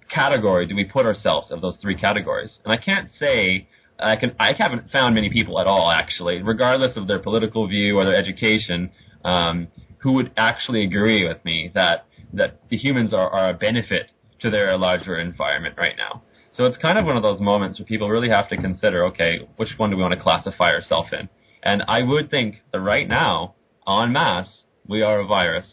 [0.09, 2.57] category do we put ourselves of those three categories?
[2.63, 3.67] And I can't say
[3.99, 7.97] I can I haven't found many people at all actually, regardless of their political view
[7.97, 8.91] or their education,
[9.25, 9.67] um,
[10.03, 14.11] who would actually agree with me that that the humans are, are a benefit
[14.41, 16.23] to their larger environment right now.
[16.51, 19.47] So it's kind of one of those moments where people really have to consider, okay,
[19.55, 21.29] which one do we want to classify ourselves in?
[21.63, 23.55] And I would think that right now,
[23.87, 25.67] en masse, we are a virus.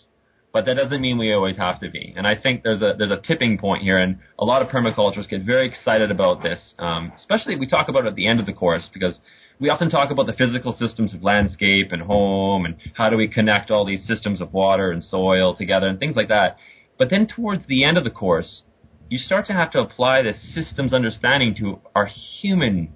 [0.52, 2.14] But that doesn't mean we always have to be.
[2.16, 5.28] And I think there's a there's a tipping point here, and a lot of permaculturists
[5.28, 6.58] get very excited about this.
[6.78, 9.18] Um, especially we talk about it at the end of the course because
[9.60, 13.28] we often talk about the physical systems of landscape and home, and how do we
[13.28, 16.56] connect all these systems of water and soil together, and things like that.
[16.98, 18.62] But then towards the end of the course,
[19.10, 22.08] you start to have to apply this systems understanding to our
[22.40, 22.94] human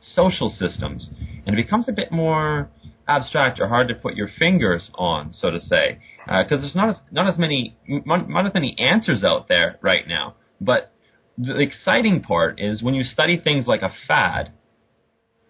[0.00, 1.10] social systems,
[1.44, 2.70] and it becomes a bit more
[3.08, 6.90] abstract or hard to put your fingers on, so to say, because uh, there's not
[6.90, 10.36] as not as many not as many answers out there right now.
[10.60, 10.92] But
[11.36, 14.52] the exciting part is when you study things like a fad.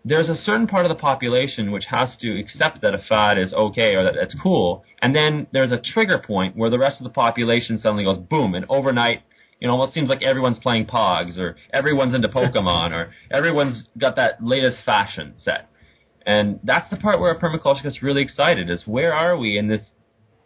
[0.04, 3.52] There's a certain part of the population which has to accept that a fad is
[3.52, 7.04] okay or that it's cool, and then there's a trigger point where the rest of
[7.04, 9.22] the population suddenly goes boom, and overnight
[9.60, 14.16] you know, almost seems like everyone's playing Pogs or everyone's into Pokemon or everyone's got
[14.16, 15.68] that latest fashion set.
[16.24, 19.68] And that's the part where a permaculture gets really excited is where are we in
[19.68, 19.80] this,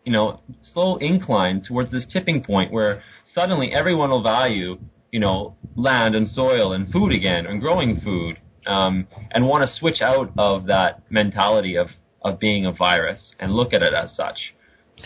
[0.04, 0.40] you know,
[0.72, 3.02] slow incline towards this tipping point where
[3.34, 4.78] suddenly everyone will value,
[5.10, 9.76] you know, land and soil and food again and growing food, um, and want to
[9.76, 11.88] switch out of that mentality of,
[12.22, 14.54] of being a virus and look at it as such.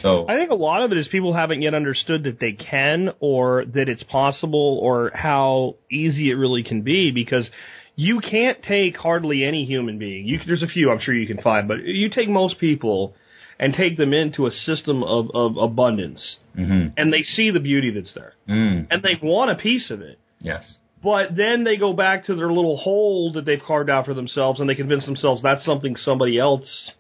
[0.03, 3.11] So I think a lot of it is people haven't yet understood that they can
[3.21, 7.49] or that it's possible or how easy it really can be because
[7.95, 10.27] you can't take hardly any human being.
[10.27, 13.15] You, there's a few I'm sure you can find, but you take most people
[13.59, 16.89] and take them into a system of, of abundance, mm-hmm.
[16.97, 18.87] and they see the beauty that's there, mm.
[18.91, 20.19] and they want a piece of it.
[20.41, 20.77] Yes.
[21.07, 24.59] But then they go back to their little hole that they've carved out for themselves,
[24.59, 26.91] and they convince themselves that's something somebody else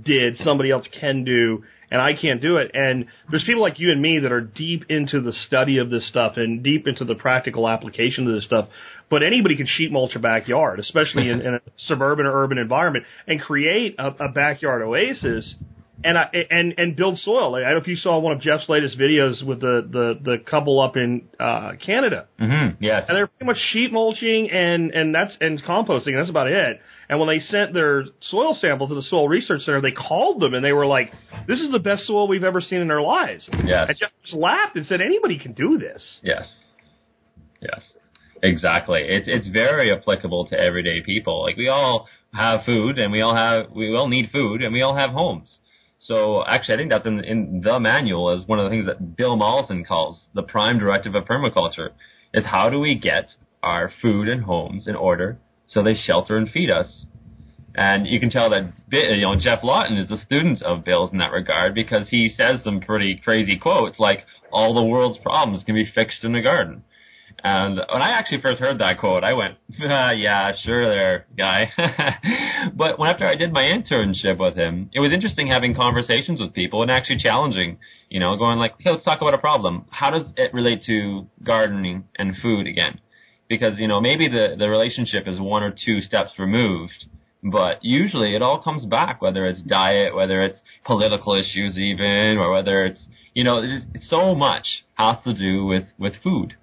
[0.00, 2.70] did, somebody else can do, and I can't do it.
[2.72, 6.06] And there's people like you and me that are deep into the study of this
[6.08, 8.68] stuff and deep into the practical application of this stuff.
[9.10, 13.06] But anybody can sheet mulch a backyard, especially in, in a suburban or urban environment,
[13.26, 15.52] and create a, a backyard oasis
[16.04, 17.54] and I, and and build soil.
[17.54, 20.36] I don't know if you saw one of Geoff's latest videos with the the the
[20.38, 22.26] couple up in uh, Canada.
[22.40, 22.82] Mm-hmm.
[22.82, 26.08] Yes, and they're pretty much sheet mulching and and that's and composting.
[26.08, 26.80] And that's about it.
[27.08, 30.54] And when they sent their soil sample to the Soil Research Center, they called them
[30.54, 31.12] and they were like,
[31.46, 34.34] "This is the best soil we've ever seen in our lives." Yes, and Geoff just
[34.34, 36.52] laughed and said, "Anybody can do this." Yes,
[37.60, 37.80] yes,
[38.42, 39.02] exactly.
[39.08, 41.42] It's it's very applicable to everyday people.
[41.42, 44.82] Like we all have food and we all have we all need food and we
[44.82, 45.58] all have homes
[46.04, 49.16] so actually, I think that's in, in the manual as one of the things that
[49.16, 51.90] Bill Mollison calls the prime directive of permaculture
[52.34, 53.30] is how do we get
[53.62, 55.38] our food and homes in order
[55.68, 57.06] so they shelter and feed us.
[57.74, 61.18] And you can tell that you know Geoff Lawton is a student of Bill's in
[61.18, 65.74] that regard because he says some pretty crazy quotes like all the world's problems can
[65.76, 66.82] be fixed in a garden.
[67.44, 71.72] And when I actually first heard that quote, I went, ah, "Yeah, sure, there, guy."
[72.74, 76.54] but when after I did my internship with him, it was interesting having conversations with
[76.54, 77.78] people and actually challenging,
[78.08, 79.86] you know, going like, "Hey, let's talk about a problem.
[79.90, 83.00] How does it relate to gardening and food again?"
[83.48, 87.06] Because you know, maybe the the relationship is one or two steps removed,
[87.42, 92.52] but usually it all comes back, whether it's diet, whether it's political issues, even, or
[92.52, 93.00] whether it's
[93.34, 96.54] you know, it's so much has to do with with food.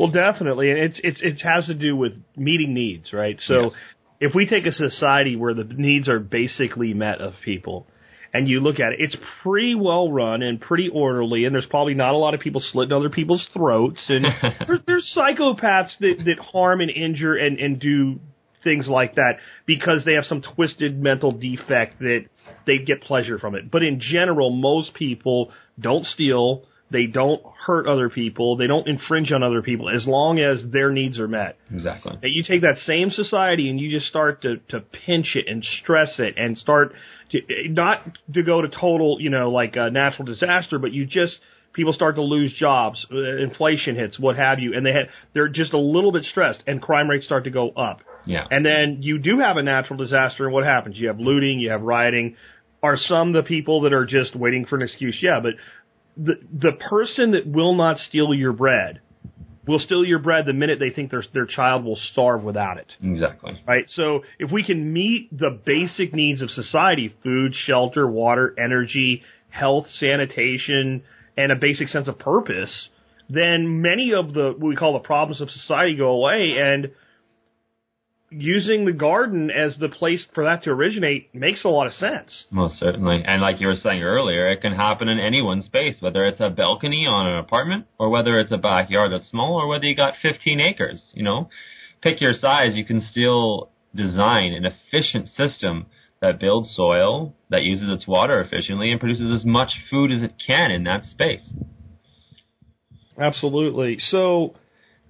[0.00, 3.38] Well, definitely, and it's it's it has to do with meeting needs, right?
[3.44, 3.72] So, yes.
[4.18, 7.86] if we take a society where the needs are basically met of people,
[8.32, 11.92] and you look at it, it's pretty well run and pretty orderly, and there's probably
[11.92, 14.24] not a lot of people slitting other people's throats, and
[14.66, 18.20] there's, there's psychopaths that that harm and injure and and do
[18.64, 19.32] things like that
[19.66, 22.24] because they have some twisted mental defect that
[22.66, 23.70] they get pleasure from it.
[23.70, 28.56] But in general, most people don't steal they don't hurt other people.
[28.56, 31.56] They don't infringe on other people as long as their needs are met.
[31.72, 32.18] Exactly.
[32.22, 35.64] And you take that same society and you just start to, to pinch it and
[35.82, 36.92] stress it and start
[37.30, 37.98] to, not
[38.34, 41.38] to go to total, you know, like a natural disaster, but you just,
[41.72, 45.48] people start to lose jobs, uh, inflation hits, what have you, and they have, they're
[45.48, 48.00] just a little bit stressed and crime rates start to go up.
[48.26, 48.46] Yeah.
[48.50, 50.96] And then you do have a natural disaster and what happens?
[50.96, 52.36] You have looting, you have rioting.
[52.82, 55.18] Are some the people that are just waiting for an excuse?
[55.20, 55.52] Yeah, but
[56.16, 59.00] the the person that will not steal your bread
[59.66, 62.92] will steal your bread the minute they think their their child will starve without it.
[63.02, 63.60] Exactly.
[63.66, 63.84] Right?
[63.88, 69.86] So if we can meet the basic needs of society, food, shelter, water, energy, health,
[69.98, 71.02] sanitation,
[71.36, 72.88] and a basic sense of purpose,
[73.28, 76.90] then many of the what we call the problems of society go away and
[78.30, 82.44] using the garden as the place for that to originate makes a lot of sense.
[82.50, 83.22] Most certainly.
[83.26, 86.50] And like you were saying earlier, it can happen in anyone's space, whether it's a
[86.50, 90.14] balcony on an apartment or whether it's a backyard that's small or whether you got
[90.22, 91.48] 15 acres, you know.
[92.02, 95.86] Pick your size, you can still design an efficient system
[96.20, 100.34] that builds soil, that uses its water efficiently and produces as much food as it
[100.44, 101.52] can in that space.
[103.20, 103.98] Absolutely.
[103.98, 104.54] So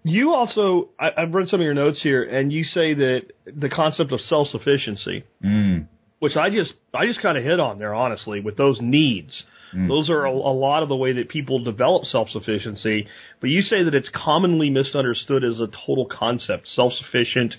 [0.02, 3.68] you also, I, I've read some of your notes here, and you say that the
[3.68, 5.86] concept of self sufficiency, Mm.
[6.18, 9.42] which I just, I just kind of hit on there, honestly, with those needs.
[9.72, 13.06] Those are a, a lot of the way that people develop self sufficiency.
[13.40, 17.54] But you say that it's commonly misunderstood as a total concept, self sufficient.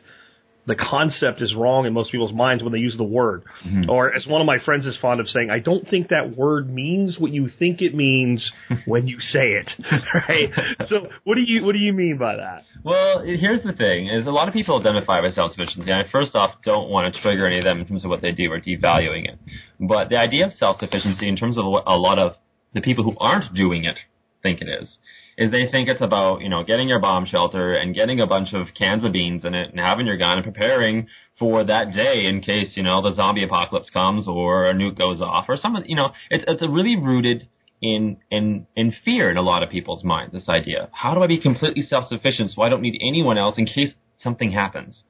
[0.67, 3.43] The concept is wrong in most people's minds when they use the word.
[3.65, 3.89] Mm-hmm.
[3.89, 6.71] Or as one of my friends is fond of saying, I don't think that word
[6.71, 8.51] means what you think it means
[8.85, 9.71] when you say it.
[10.13, 10.49] right?
[10.87, 12.63] So what do you what do you mean by that?
[12.83, 16.35] Well, here's the thing: is a lot of people identify with self-sufficiency, and I first
[16.35, 18.59] off don't want to trigger any of them in terms of what they do or
[18.59, 19.39] devaluing it.
[19.79, 22.35] But the idea of self-sufficiency, in terms of a lot of
[22.73, 23.97] the people who aren't doing it
[24.43, 24.97] think it is,
[25.37, 28.53] is they think it's about you know getting your bomb shelter and getting a bunch
[28.53, 31.07] of cans of beans in it and having your gun and preparing
[31.39, 35.21] for that day in case you know the zombie apocalypse comes or a nuke goes
[35.21, 37.47] off or some you know it's it's a really rooted
[37.81, 40.33] in in in fear in a lot of people's minds.
[40.33, 43.65] This idea: how do I be completely self-sufficient so I don't need anyone else in
[43.65, 45.03] case something happens?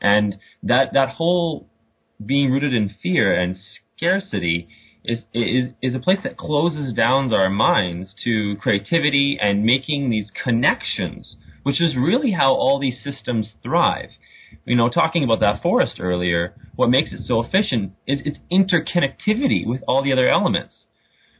[0.00, 1.68] And that that whole
[2.24, 3.56] being rooted in fear and
[3.96, 4.68] scarcity
[5.04, 10.30] is is is a place that closes down our minds to creativity and making these
[10.30, 14.10] connections, which is really how all these systems thrive.
[14.64, 19.66] You know, talking about that forest earlier, what makes it so efficient is its interconnectivity
[19.66, 20.86] with all the other elements.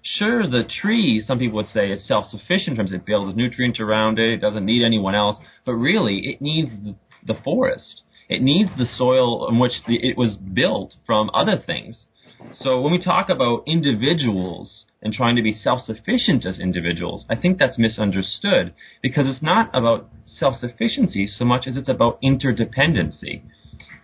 [0.03, 3.79] Sure, the tree, some people would say, is self-sufficient in terms of it builds nutrients
[3.79, 8.03] around it, it doesn't need anyone else, but really, it needs the, the forest.
[8.29, 12.07] It needs the soil in which the, it was built from other things.
[12.51, 17.59] So when we talk about individuals and trying to be self-sufficient as individuals, I think
[17.59, 23.43] that's misunderstood because it's not about self-sufficiency so much as it's about interdependency.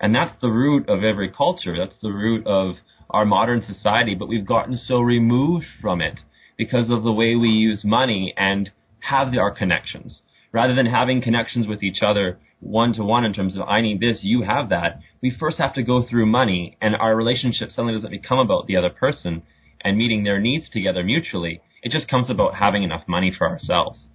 [0.01, 1.77] And that's the root of every culture.
[1.77, 2.77] That's the root of
[3.11, 6.21] our modern society, but we've gotten so removed from it
[6.57, 8.71] because of the way we use money and
[9.01, 10.21] have our connections.
[10.53, 14.01] Rather than having connections with each other one to one in terms of I need
[14.01, 17.95] this, you have that, we first have to go through money and our relationship suddenly
[17.95, 19.43] doesn't become about the other person
[19.81, 21.61] and meeting their needs together mutually.
[21.83, 24.09] It just comes about having enough money for ourselves.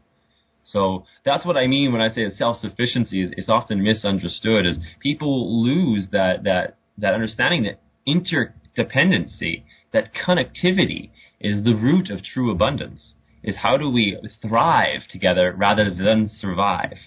[0.64, 4.78] So that's what I mean when I say that self-sufficiency is, is often misunderstood is
[5.00, 12.52] people lose that, that, that understanding that interdependency, that connectivity is the root of true
[12.52, 13.14] abundance.
[13.44, 16.98] Is how do we thrive together rather than survive?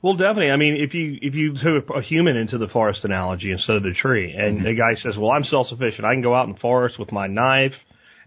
[0.00, 0.50] Well, definitely.
[0.50, 3.82] I mean, if you if you took a human into the forest analogy instead of
[3.82, 6.04] the tree, and the guy says, "Well, I'm self-sufficient.
[6.04, 7.74] I can go out in the forest with my knife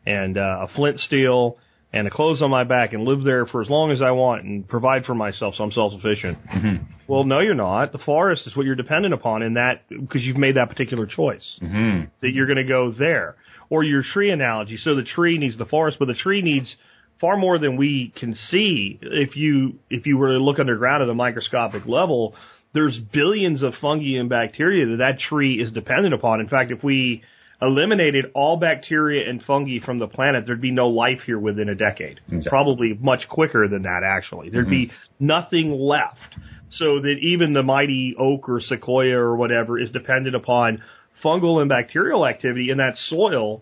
[0.05, 1.57] and uh, a flint steel
[1.93, 4.43] and the clothes on my back and live there for as long as I want
[4.43, 6.37] and provide for myself, so I'm self-sufficient."
[7.07, 7.91] Well, no, you're not.
[7.91, 11.59] The forest is what you're dependent upon in that because you've made that particular choice
[11.61, 12.05] Mm-hmm.
[12.21, 13.35] that you're going to go there.
[13.69, 14.75] Or your tree analogy.
[14.75, 16.75] So the tree needs the forest, but the tree needs
[17.21, 18.99] far more than we can see.
[19.01, 22.35] If you if you were to look underground at a microscopic level,
[22.73, 26.41] there's billions of fungi and bacteria that that tree is dependent upon.
[26.41, 27.21] In fact, if we
[27.61, 31.75] eliminated all bacteria and fungi from the planet, there'd be no life here within a
[31.75, 32.19] decade.
[32.25, 32.49] Exactly.
[32.49, 34.49] Probably much quicker than that, actually.
[34.49, 35.27] There'd be mm-hmm.
[35.27, 36.17] nothing left.
[36.71, 40.81] So that even the mighty oak or sequoia or whatever is dependent upon
[41.23, 43.61] fungal and bacterial activity in that soil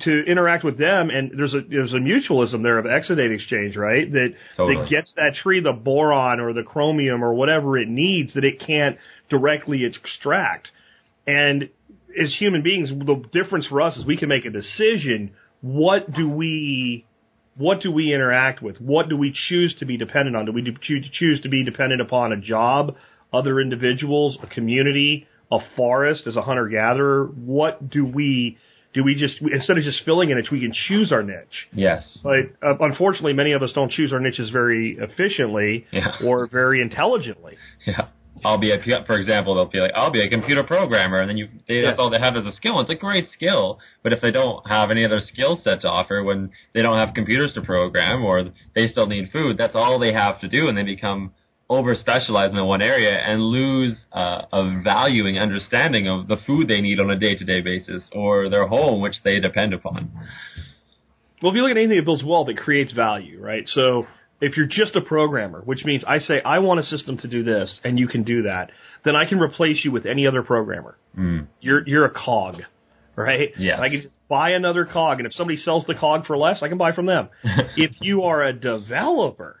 [0.00, 4.10] to interact with them and there's a there's a mutualism there of exudate exchange, right?
[4.10, 4.82] That Totally.
[4.82, 8.60] that gets that tree the boron or the chromium or whatever it needs that it
[8.66, 8.96] can't
[9.28, 10.68] directly extract.
[11.26, 11.68] And
[12.20, 15.32] as human beings, the difference for us is we can make a decision.
[15.60, 17.06] What do we,
[17.56, 18.80] what do we interact with?
[18.80, 20.46] What do we choose to be dependent on?
[20.46, 20.62] Do we
[21.12, 22.96] choose to be dependent upon a job,
[23.32, 27.26] other individuals, a community, a forest as a hunter gatherer?
[27.26, 28.58] What do we,
[28.94, 31.68] do we just, instead of just filling a niche, we can choose our niche.
[31.72, 32.18] Yes.
[32.22, 36.12] But uh, unfortunately, many of us don't choose our niches very efficiently Yeah.
[36.24, 37.56] or very intelligently.
[37.86, 38.06] Yeah.
[38.44, 41.36] I'll be a, for example, they'll be like, I'll be a computer programmer, and then
[41.36, 42.80] you, they, that's all they have as a skill.
[42.80, 46.22] It's a great skill, but if they don't have any other skill set to offer,
[46.24, 50.12] when they don't have computers to program, or they still need food, that's all they
[50.12, 51.32] have to do, and they become
[51.70, 56.80] over specialized in one area and lose uh, a valuing understanding of the food they
[56.80, 60.10] need on a day to day basis, or their home which they depend upon.
[61.42, 63.66] Well, if you look at anything that builds wealth, it creates value, right?
[63.66, 64.06] So
[64.40, 67.42] if you're just a programmer, which means I say I want a system to do
[67.42, 68.70] this and you can do that,
[69.04, 70.96] then I can replace you with any other programmer.
[71.18, 71.46] Mm.
[71.60, 72.62] You're you're a cog,
[73.16, 73.50] right?
[73.58, 73.80] Yes.
[73.80, 76.68] I can just buy another cog, and if somebody sells the cog for less, I
[76.68, 77.28] can buy from them.
[77.76, 79.60] if you are a developer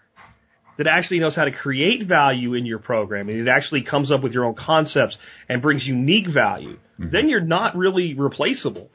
[0.78, 4.22] that actually knows how to create value in your program and it actually comes up
[4.22, 5.16] with your own concepts
[5.48, 7.10] and brings unique value, Mm-hmm.
[7.10, 8.88] then you're not really replaceable.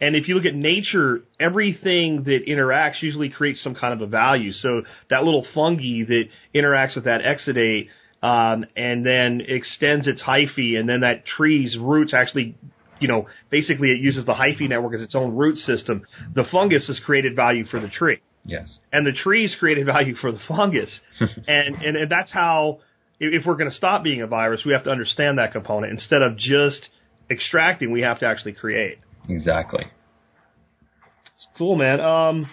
[0.00, 4.06] And if you look at nature, everything that interacts usually creates some kind of a
[4.06, 4.52] value.
[4.52, 6.24] So that little fungi that
[6.54, 7.88] interacts with that exudate
[8.22, 12.56] um, and then extends its hyphae, and then that tree's roots actually,
[13.00, 16.02] you know, basically it uses the hyphae network as its own root system.
[16.34, 18.78] The fungus has created value for the tree, Yes.
[18.92, 21.00] and the trees created value for the fungus.
[21.20, 22.80] and, and and that's how,
[23.20, 25.92] if if we're going to stop being a virus, we have to understand that component
[25.92, 26.88] instead of just
[27.30, 27.92] extracting.
[27.92, 28.98] We have to actually create.
[29.28, 29.84] Exactly.
[29.84, 32.00] It's Cool, man.
[32.00, 32.50] Um,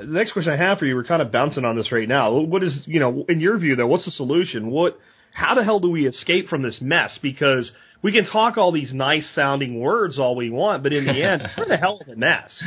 [0.00, 2.32] the next question I have for you, we're kind of bouncing on this right now.
[2.32, 4.70] What is, you know, in your view, though, what's the solution?
[4.70, 4.98] What,
[5.32, 7.18] how the hell do we escape from this mess?
[7.22, 7.70] Because
[8.02, 11.42] we can talk all these nice sounding words all we want, but in the end,
[11.58, 12.52] we're in a hell of a mess.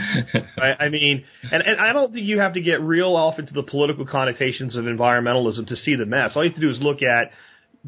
[0.58, 0.76] Right?
[0.78, 3.64] I mean, and, and I don't think you have to get real off into the
[3.64, 6.32] political connotations of environmentalism to see the mess.
[6.36, 7.32] All you have to do is look at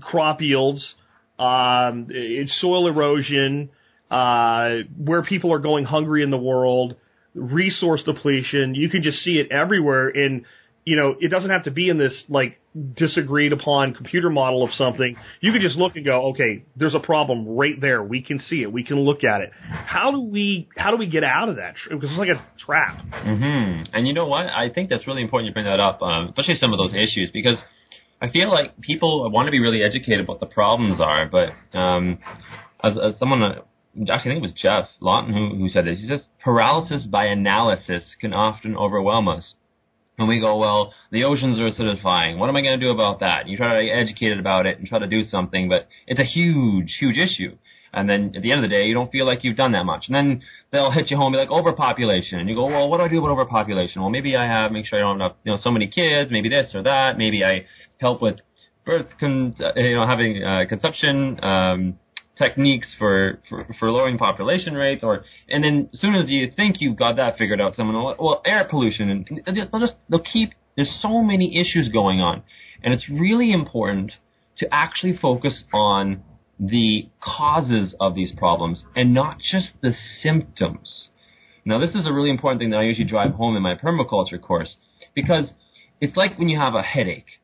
[0.02, 0.96] crop yields,
[1.38, 3.72] um, it's soil erosion,
[4.10, 6.96] uh, where people are going hungry in the world,
[7.34, 8.74] resource depletion.
[8.74, 10.08] You can just see it everywhere.
[10.08, 10.46] And
[10.86, 12.61] you know, it doesn't have to be in this like
[12.94, 15.18] disagreed upon computer model of something.
[15.42, 18.02] You could just look and go, okay, there's a problem right there.
[18.02, 18.72] We can see it.
[18.72, 19.52] We can look at it.
[19.62, 21.76] How do we how do we get out of that?
[21.90, 23.04] Because it's like a trap.
[23.12, 24.48] hmm And you know what?
[24.48, 27.30] I think that's really important you bring that up, um, especially some of those issues,
[27.32, 27.58] because
[28.22, 32.20] I feel like people want to be really educated what the problems are, but um,
[32.84, 33.62] as, as someone, uh,
[34.02, 37.26] actually I think it was Geoff Lawton who, who said this, he says paralysis by
[37.26, 39.56] analysis can often overwhelm us.
[40.22, 42.38] And we go, well, the oceans are acidifying.
[42.38, 43.48] What am I going to do about that?
[43.48, 46.24] You try to get educated about it and try to do something, but it's a
[46.24, 47.58] huge, huge issue.
[47.92, 49.84] And then at the end of the day, you don't feel like you've done that
[49.84, 50.06] much.
[50.08, 50.42] And then
[50.72, 52.40] they'll hit you home be like, overpopulation.
[52.40, 54.02] And you go, well, what do I do about overpopulation?
[54.02, 56.50] Well, maybe I have, make sure I don't have, you know, so many kids, maybe
[56.50, 57.18] this or that.
[57.18, 57.66] Maybe I
[58.00, 58.38] help with
[58.86, 62.00] birth, con- uh, you know, having, uh, conception, um,
[62.42, 66.78] techniques for, for, for lowering population rates or, and then as soon as you think
[66.80, 70.52] you've got that figured out, someone will, well, air pollution and they'll just, they'll keep,
[70.76, 72.44] there's so many issues going on.
[72.84, 74.14] And it's really important
[74.58, 76.24] to actually focus on
[76.60, 81.10] the causes of these problems and not just the symptoms.
[81.66, 84.42] Now, this is a really important thing that I usually drive home in my permaculture
[84.42, 84.76] course
[85.14, 85.52] because
[86.00, 87.41] it's like when you have a headache.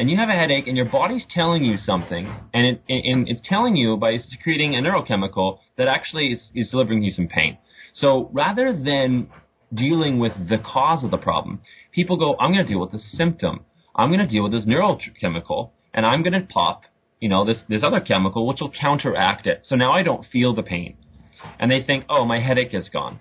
[0.00, 3.46] And you have a headache and your body's telling you something and, it, and it's
[3.46, 7.58] telling you by secreting a neurochemical that actually is, is delivering you some pain.
[7.92, 9.28] So rather than
[9.74, 11.60] dealing with the cause of the problem,
[11.92, 13.66] people go, I'm going to deal with the symptom.
[13.94, 16.84] I'm going to deal with this neurochemical and I'm going to pop,
[17.20, 19.66] you know, this, this other chemical which will counteract it.
[19.66, 20.96] So now I don't feel the pain.
[21.58, 23.20] And they think, oh, my headache is gone.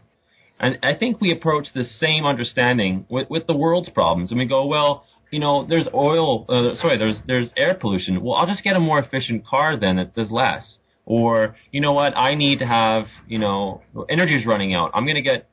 [0.58, 4.32] And I think we approach the same understanding with, with the world's problems.
[4.32, 8.22] And we go, well, you know, there's oil, uh, sorry, there's, there's air pollution.
[8.24, 10.78] Well, I'll just get a more efficient car then that does less.
[11.06, 14.92] Or, you know what, I need to have, you know, energy's running out.
[14.94, 15.50] I'm to get,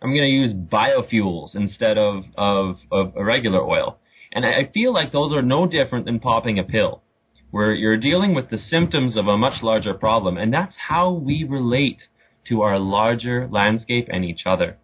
[0.00, 3.98] I'm to use biofuels instead of, of, of a regular oil.
[4.32, 7.02] And I feel like those are no different than popping a pill,
[7.50, 10.38] where you're dealing with the symptoms of a much larger problem.
[10.38, 11.98] And that's how we relate
[12.48, 14.76] to our larger landscape and each other.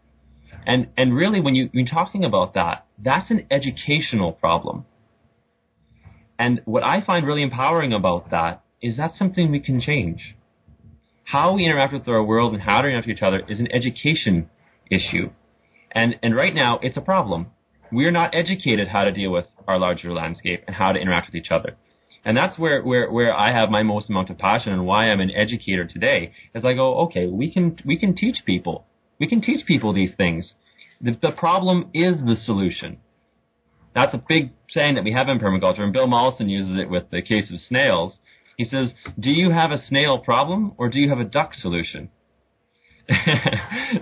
[0.66, 4.84] And, and really, when, you, when you're talking about that, that's an educational problem.
[6.38, 10.34] And what I find really empowering about that is that's something we can change.
[11.24, 13.70] How we interact with our world and how to interact with each other is an
[13.72, 14.48] education
[14.90, 15.30] issue.
[15.92, 17.48] And, and right now, it's a problem.
[17.92, 21.34] We're not educated how to deal with our larger landscape and how to interact with
[21.34, 21.76] each other.
[22.24, 25.20] And that's where, where, where I have my most amount of passion and why I'm
[25.20, 28.86] an educator today is I go, oh, okay, we can, we can teach people.
[29.18, 30.52] We can teach people these things.
[31.00, 32.98] The, the problem is the solution.
[33.94, 37.10] That's a big saying that we have in permaculture, and Bill Mollison uses it with
[37.10, 38.14] the case of snails.
[38.56, 42.10] He says, do you have a snail problem or do you have a duck solution?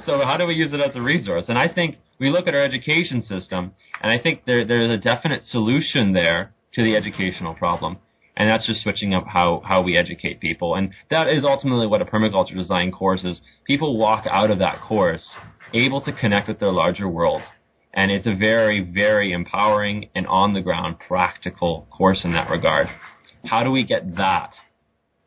[0.04, 1.44] so how do we use it as a resource?
[1.48, 3.72] And I think we look at our education system,
[4.02, 7.98] and I think there, there's a definite solution there to the educational problem.
[8.36, 10.74] And that's just switching up how, how we educate people.
[10.74, 13.40] And that is ultimately what a permaculture design course is.
[13.64, 15.28] People walk out of that course
[15.74, 17.42] able to connect with their larger world.
[17.94, 22.86] And it's a very, very empowering and on the ground practical course in that regard.
[23.44, 24.50] How do we get that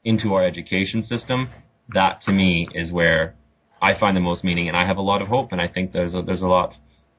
[0.03, 1.49] into our education system?
[1.93, 3.35] That to me is where
[3.81, 5.91] I find the most meaning and I have a lot of hope and I think
[5.91, 6.73] there's a, there's a lot,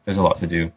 [0.05, 0.71] there's a lot to do.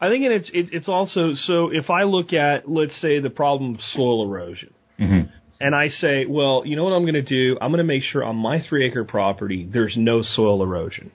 [0.00, 3.74] I think it's it, it's also so if I look at let's say the problem
[3.74, 5.30] of soil erosion, Mm-hmm.
[5.60, 7.56] and I say, well, you know what I'm going to do?
[7.60, 11.10] I'm going to make sure on my three acre property there's no soil erosion.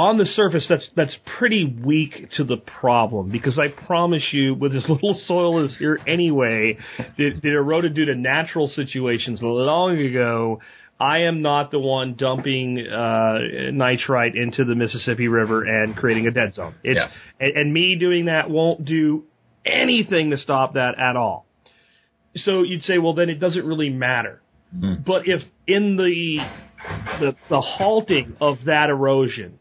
[0.00, 4.74] On the surface, that's that's pretty weak to the problem because I promise you, with
[4.74, 10.60] as little soil as here anyway, that, that eroded due to natural situations long ago.
[10.98, 13.38] I am not the one dumping uh,
[13.72, 16.74] nitrite into the Mississippi River and creating a dead zone.
[16.84, 17.08] It's Yeah.
[17.38, 19.24] and, and me doing that won't do
[19.64, 21.46] anything to stop that at all.
[22.36, 24.42] So you'd say, well, then it doesn't really matter.
[24.72, 26.38] But if in the,
[27.20, 29.58] the the halting of that erosion,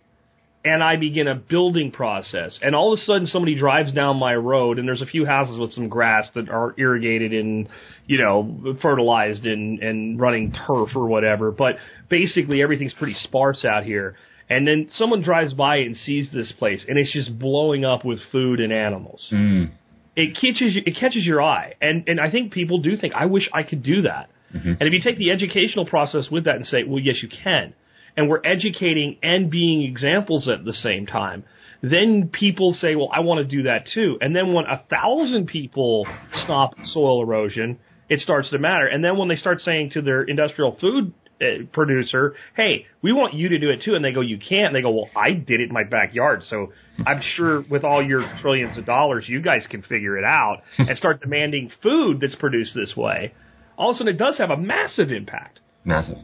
[0.63, 4.35] and I begin a building process, and all of a sudden somebody drives down my
[4.35, 7.69] road, and there's a few houses with some grass that are irrigated and
[8.07, 11.77] you know fertilized and and running turf or whatever, but
[12.09, 14.15] basically everything's pretty sparse out here.
[14.51, 18.19] And then someone drives by and sees this place, and it's just blowing up with
[18.31, 19.69] food and animals Mm.
[20.15, 23.27] it catches you, it catches your eye, and and I think people do think I
[23.27, 24.29] wish I could do that.
[24.51, 27.75] And if you take the educational process with that and say, well, yes, you can,
[28.15, 31.43] and we're educating and being examples at the same time,
[31.81, 34.17] then people say, well, I want to do that too.
[34.21, 36.05] And then when a thousand people
[36.43, 37.79] stop soil erosion,
[38.09, 38.87] it starts to matter.
[38.87, 43.33] And then when they start saying to their industrial food uh, producer, hey, we want
[43.33, 44.67] you to do it too, and they go, you can't.
[44.67, 46.73] And they go, well, I did it in my backyard, so
[47.05, 50.97] I'm sure with all your trillions of dollars, you guys can figure it out and
[50.97, 53.33] start demanding food that's produced this way.
[53.77, 56.17] All of a sudden, it does have a massive impact Massive.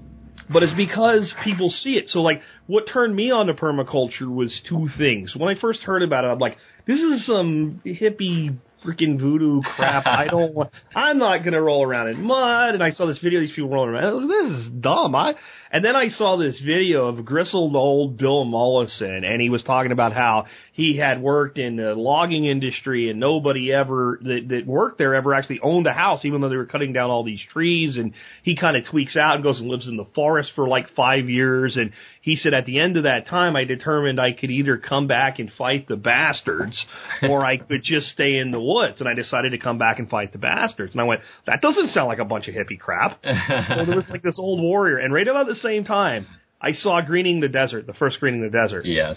[0.50, 2.10] But it's because people see it.
[2.10, 5.34] So like what turned me on to permaculture was two things.
[5.36, 10.06] When I first heard about it, I'm like, this is some hippie freaking voodoo crap.
[10.06, 12.76] I don't want, I'm not going to roll around in mud.
[12.76, 14.06] And I saw this video of these people rolling around.
[14.06, 15.16] Oh, this is dumb.
[15.16, 15.34] I,
[15.72, 19.91] and then I saw this video of grizzled old Bill Mollison and he was talking
[19.91, 24.97] about how he had worked in the logging industry and nobody ever that, that worked
[24.97, 27.95] there ever actually owned a house, even though they were cutting down all these trees.
[27.95, 28.11] And
[28.43, 31.30] he kind of tweaks out and goes and lives in the forest for like five
[31.30, 31.78] years.
[31.78, 35.07] And he said at the end of that time, I determined I could either come
[35.07, 36.86] back and fight the bastards
[37.21, 38.99] or I could just stay in the woods.
[38.99, 40.91] And I decided to come back and fight the bastards.
[40.91, 43.17] And I went, that doesn't sound like a bunch of hippie crap.
[43.23, 44.97] so there was like this old warrior.
[44.97, 46.28] And right about the same time,
[46.61, 48.86] I saw Greening the Desert, the first Greening the Desert.
[48.86, 49.15] Yes.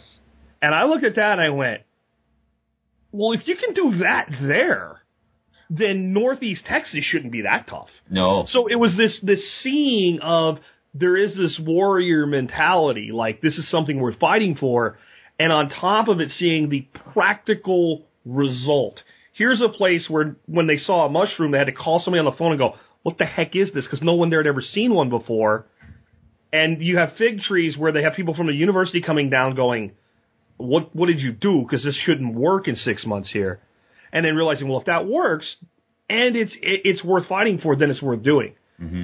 [0.60, 1.82] And I looked at that and I went,
[3.12, 5.00] well, if you can do that there,
[5.70, 7.88] then Northeast Texas shouldn't be that tough.
[8.10, 8.44] No.
[8.48, 10.58] So it was this this seeing of
[10.94, 14.98] there is this warrior mentality, like this is something worth fighting for,
[15.38, 19.00] and on top of it, seeing the practical result.
[19.32, 22.24] Here's a place where when they saw a mushroom, they had to call somebody on
[22.24, 24.62] the phone and go, "What the heck is this?" Because no one there had ever
[24.62, 25.66] seen one before.
[26.50, 29.92] And you have fig trees where they have people from the university coming down, going,
[30.58, 31.62] "What what did you do?
[31.62, 33.60] Because this shouldn't work in six months here."
[34.12, 35.56] And then realizing, well, if that works,
[36.08, 38.54] and it's it, it's worth fighting for, then it's worth doing.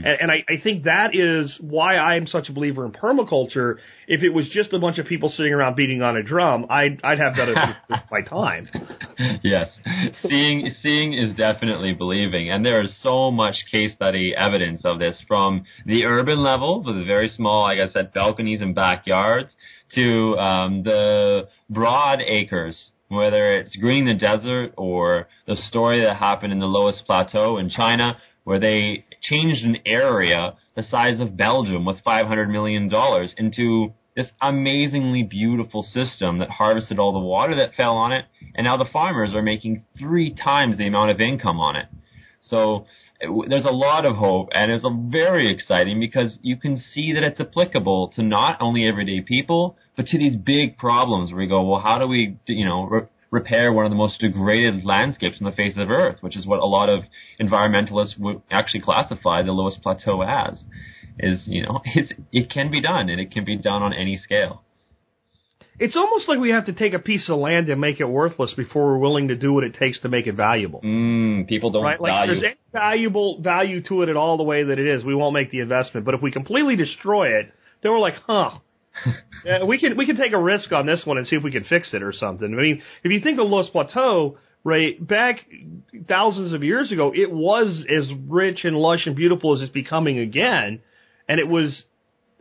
[0.05, 3.77] And, and I, I think that is why I'm such a believer in permaculture.
[4.07, 7.01] If it was just a bunch of people sitting around beating on a drum, I'd
[7.03, 8.69] I'd have done it my time.
[9.43, 9.69] yes.
[10.23, 15.21] Seeing seeing is definitely believing, and there is so much case study evidence of this
[15.27, 19.51] from the urban level, with the very small, like I said, balconies and backyards,
[19.97, 22.91] to um, the broad acres.
[23.09, 27.69] Whether it's greening the desert or the story that happened in the Loess Plateau in
[27.69, 32.91] China, where they changed an area the size of Belgium with $500 million
[33.37, 38.65] into this amazingly beautiful system that harvested all the water that fell on it, and
[38.65, 41.87] now the farmers are making three times the amount of income on it.
[42.49, 42.87] So
[43.21, 47.13] it there's a lot of hope, and it's a very exciting because you can see
[47.15, 51.47] that it's applicable to not only everyday people, but to these big problems where we
[51.47, 55.37] go, well, how do we, you know, re- repair one of the most degraded landscapes
[55.41, 57.05] on the face of Earth, which is what a lot of
[57.41, 60.63] environmentalists would actually classify the Loess Plateau as.
[61.19, 64.17] Is you know, it's, it can be done, and it can be done on any
[64.17, 64.63] scale.
[65.79, 68.55] It's almost like we have to take a piece of land and make it worthless
[68.57, 70.81] before we're willing to do what it takes to make it valuable.
[70.85, 72.01] Mm, people don't right?
[72.01, 72.41] Like if value.
[72.41, 75.35] there's any valuable value to it at all the way that it is, we won't
[75.35, 76.07] make the investment.
[76.07, 78.59] But if we completely destroy it, then we're like, huh.
[79.45, 81.51] yeah, we can we can take a risk on this one and see if we
[81.51, 82.47] can fix it or something.
[82.53, 85.05] I mean, if you think of Loess Plateau, right?
[85.05, 85.47] Back
[86.09, 90.19] thousands of years ago, it was as rich and lush and beautiful as it's becoming
[90.19, 90.81] again,
[91.29, 91.85] and it was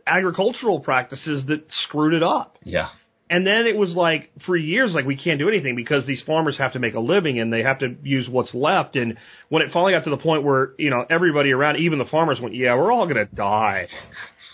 [0.06, 2.58] agricultural practices that screwed it up.
[2.62, 2.88] Yeah.
[3.30, 6.58] And then it was like for years, like we can't do anything because these farmers
[6.58, 8.96] have to make a living and they have to use what's left.
[8.96, 9.16] And
[9.48, 12.38] when it finally got to the point where you know everybody around, even the farmers,
[12.38, 13.88] went, "Yeah, we're all gonna die,"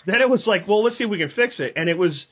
[0.05, 2.25] then it was like, "Well, let's see if we can fix it." And it was,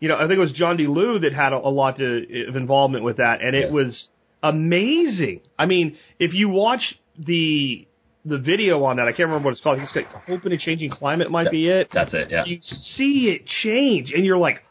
[0.00, 0.86] you know, I think it was John D.
[0.86, 4.08] Liu that had a, a lot to, of involvement with that, and it was
[4.42, 5.40] amazing.
[5.58, 6.82] I mean, if you watch
[7.18, 7.86] the
[8.24, 9.78] the video on that, I can't remember what it's called.
[9.78, 12.30] It's like "Hope in a Changing Climate" might be it That's it.
[12.30, 12.44] Yeah.
[12.46, 14.62] you see it change, and you're like,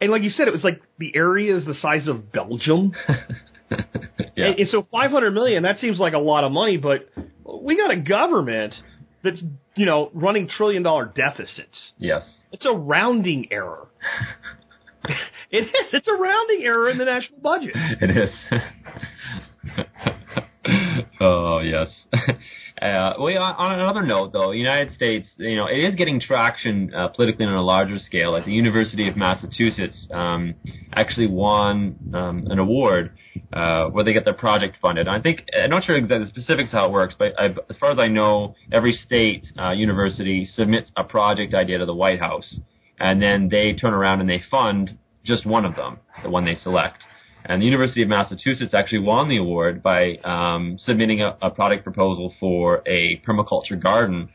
[0.00, 2.92] and like you said, it was like the area is the size of Belgium.
[3.70, 3.78] yeah.
[4.36, 7.08] And, and so 500 million, that seems like a lot of money, but
[7.44, 8.74] we got a government
[9.22, 9.42] that's,
[9.76, 11.92] you know, running trillion dollar deficits.
[11.98, 12.22] yes.
[12.52, 13.86] It's a rounding error.
[15.50, 15.92] it is.
[15.92, 17.72] It's a rounding error in the national budget.
[17.74, 18.30] It is.
[21.20, 21.88] oh yes.
[22.80, 26.94] Uh, well, on, another note, though, the United States, you know, it is getting traction
[26.94, 28.32] uh, politically on a larger scale.
[28.32, 30.54] Like the University of Massachusetts um,
[30.94, 33.12] actually won um, an award
[33.52, 35.08] uh, where they get their project funded.
[35.08, 37.90] I think I'm not sure exactly the specifics how it works, but I, as far
[37.90, 42.60] as I know, every state uh, university submits a project idea to the White House,
[42.98, 46.56] and then they turn around and they fund just one of them, the one they
[46.62, 46.96] select.
[47.44, 51.84] And the University of Massachusetts actually won the award by um, submitting a, a product
[51.84, 54.28] proposal for a permaculture garden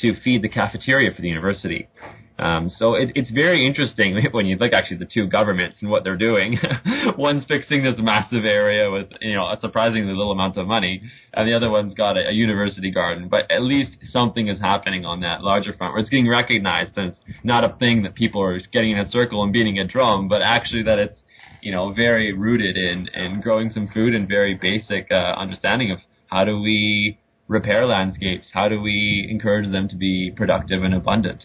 [0.00, 1.88] to feed the cafeteria for the university.
[2.36, 5.90] Um, so it, it's very interesting when you look actually at the two governments and
[5.90, 6.58] what they're doing.
[7.16, 11.00] one's fixing this massive area with you know a surprisingly little amount of money,
[11.32, 13.28] and the other one's got a, a university garden.
[13.28, 17.10] But at least something is happening on that larger front where it's getting recognized and
[17.12, 19.86] it's not a thing that people are just getting in a circle and beating a
[19.86, 21.18] drum, but actually that it's
[21.64, 25.98] you know very rooted in in growing some food and very basic uh, understanding of
[26.30, 31.44] how do we repair landscapes, how do we encourage them to be productive and abundant.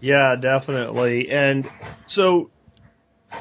[0.00, 1.28] Yeah, definitely.
[1.30, 1.66] And
[2.08, 2.50] so,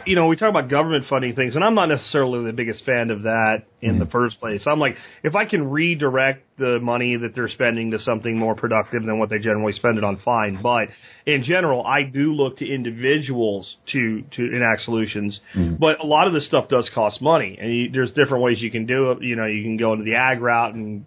[0.05, 3.11] you know, we talk about government funding things, and I'm not necessarily the biggest fan
[3.11, 4.11] of that in the mm-hmm.
[4.11, 4.63] first place.
[4.65, 9.05] I'm like, if I can redirect the money that they're spending to something more productive
[9.05, 10.61] than what they generally spend it on, fine.
[10.61, 10.89] But
[11.25, 15.39] in general, I do look to individuals to to enact solutions.
[15.55, 15.75] Mm-hmm.
[15.75, 18.71] But a lot of this stuff does cost money, and you, there's different ways you
[18.71, 19.21] can do it.
[19.21, 21.05] You know, you can go into the ag route and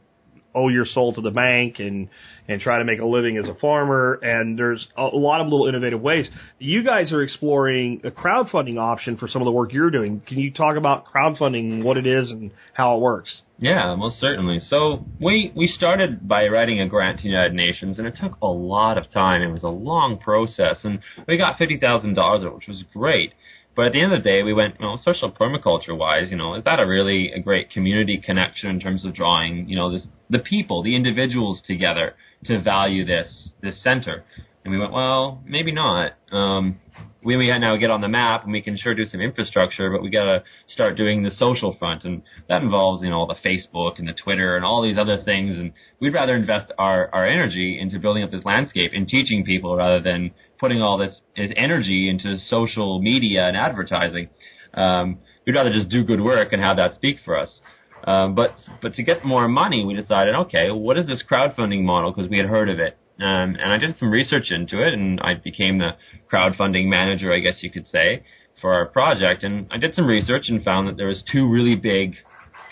[0.54, 2.08] owe your soul to the bank and
[2.48, 4.14] and try to make a living as a farmer.
[4.22, 6.26] And there's a lot of little innovative ways.
[6.58, 10.22] You guys are exploring a crowdfunding option for some of the work you're doing.
[10.26, 13.42] Can you talk about crowdfunding, what it is, and how it works?
[13.58, 14.60] Yeah, most certainly.
[14.60, 18.38] So we we started by writing a grant to the United Nations, and it took
[18.40, 19.42] a lot of time.
[19.42, 23.32] It was a long process, and we got fifty thousand dollars, which was great.
[23.76, 26.36] But at the end of the day, we went, you know, social permaculture wise, you
[26.36, 29.92] know, is that a really a great community connection in terms of drawing, you know,
[29.92, 32.14] this the people, the individuals together
[32.44, 34.24] to value this this center?
[34.64, 36.12] And we went, well, maybe not.
[36.30, 36.80] Um,
[37.24, 40.02] we we now get on the map and we can sure do some infrastructure, but
[40.02, 43.98] we got to start doing the social front, and that involves you know the Facebook
[43.98, 45.56] and the Twitter and all these other things.
[45.56, 49.76] And we'd rather invest our our energy into building up this landscape and teaching people
[49.76, 54.28] rather than putting all this, this energy into social media and advertising.
[54.74, 57.60] Um, we'd rather just do good work and have that speak for us.
[58.04, 62.12] Um, but but to get more money, we decided, okay, what is this crowdfunding model?
[62.12, 65.20] Because we had heard of it, um, and I did some research into it, and
[65.20, 65.90] I became the
[66.32, 68.22] crowdfunding manager, I guess you could say,
[68.60, 69.42] for our project.
[69.44, 72.14] And I did some research and found that there was two really big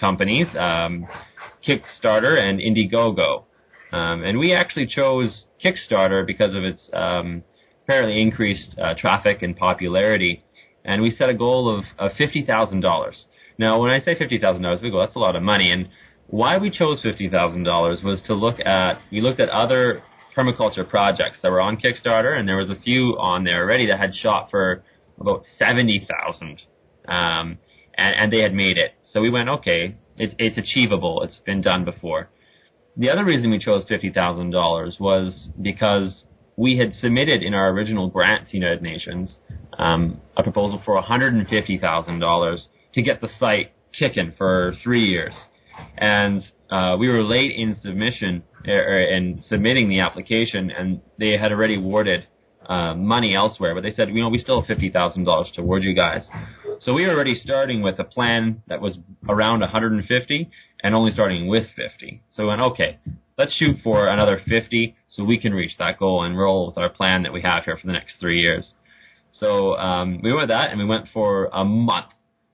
[0.01, 1.07] companies, um,
[1.67, 3.45] Kickstarter and Indiegogo.
[3.93, 7.43] Um, and we actually chose Kickstarter because of its um,
[7.85, 10.45] apparently increased uh, traffic and popularity.
[10.85, 13.25] And we set a goal of, of fifty thousand dollars.
[13.59, 15.71] Now, when I say $50,000, we go, that's a lot of money.
[15.71, 15.89] And
[16.27, 20.03] why we chose $50,000 was to look at, we looked at other
[20.37, 23.99] permaculture projects that were on Kickstarter, and there was a few on there already that
[23.99, 24.83] had shot for
[25.19, 26.61] about 70000
[27.09, 27.59] um,
[27.97, 28.93] and, and they had made it.
[29.13, 31.23] So we went, okay, it, it's achievable.
[31.23, 32.29] It's been done before.
[32.97, 36.25] The other reason we chose $50,000 was because
[36.57, 39.37] we had submitted in our original grant to United Nations
[39.79, 42.59] um, a proposal for $150,000
[42.97, 45.35] to get the site kicking for three years,
[45.97, 51.53] and uh, we were late in submission er, in submitting the application, and they had
[51.53, 52.27] already awarded
[52.67, 55.61] uh, money elsewhere, but they said, you know, we still have fifty thousand dollars to
[55.61, 56.23] award you guys.
[56.81, 60.51] So we were already starting with a plan that was around 150
[60.83, 62.23] and only starting with 50.
[62.35, 62.99] So we went, okay,
[63.39, 66.91] let's shoot for another 50 so we can reach that goal and roll with our
[66.91, 68.75] plan that we have here for the next three years.
[69.41, 72.09] So um, we went with that and we went for a month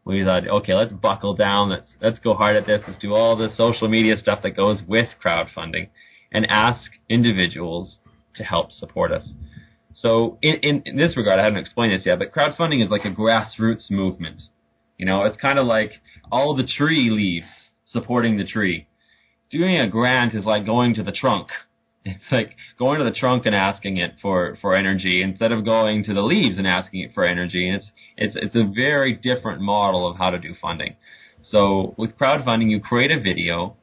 [0.05, 1.71] we thought, okay, let's buckle down.
[1.71, 2.83] Let's let's go hard at this.
[2.87, 5.89] Let's do all the social media stuff that goes with crowdfunding,
[6.33, 7.99] and ask individuals
[8.37, 9.29] to help support us.
[9.95, 13.05] So in, in, in this regard, I haven't explained this yet, but crowdfunding is like
[13.05, 14.43] a grassroots movement.
[14.97, 15.93] You know, it's kind of like
[16.31, 17.47] all the tree leaves
[17.87, 18.87] supporting the tree.
[19.51, 21.49] Doing a grant is like going to the trunk.
[22.05, 26.03] It's like going to the trunk and asking it for, for energy instead of going
[26.05, 27.69] to the leaves and asking it for energy.
[27.69, 30.97] And it's, it's, it's a very different model of how to do funding.
[31.49, 33.77] So with crowdfunding, you create a video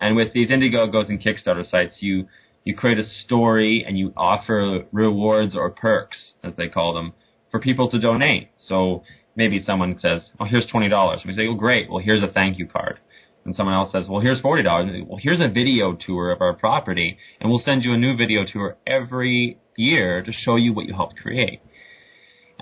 [0.00, 2.26] and with these Indiegogos and Kickstarter sites, you,
[2.64, 7.12] you create a story and you offer rewards or perks, as they call them,
[7.50, 8.48] for people to donate.
[8.58, 9.02] So
[9.36, 11.90] maybe someone says, "Oh, here's twenty dollars." We say, "Oh, great.
[11.90, 12.98] Well, here's a thank you card."
[13.44, 16.54] And someone else says, "Well, here's forty dollars." Well, here's a video tour of our
[16.54, 20.86] property, and we'll send you a new video tour every year to show you what
[20.86, 21.60] you helped create.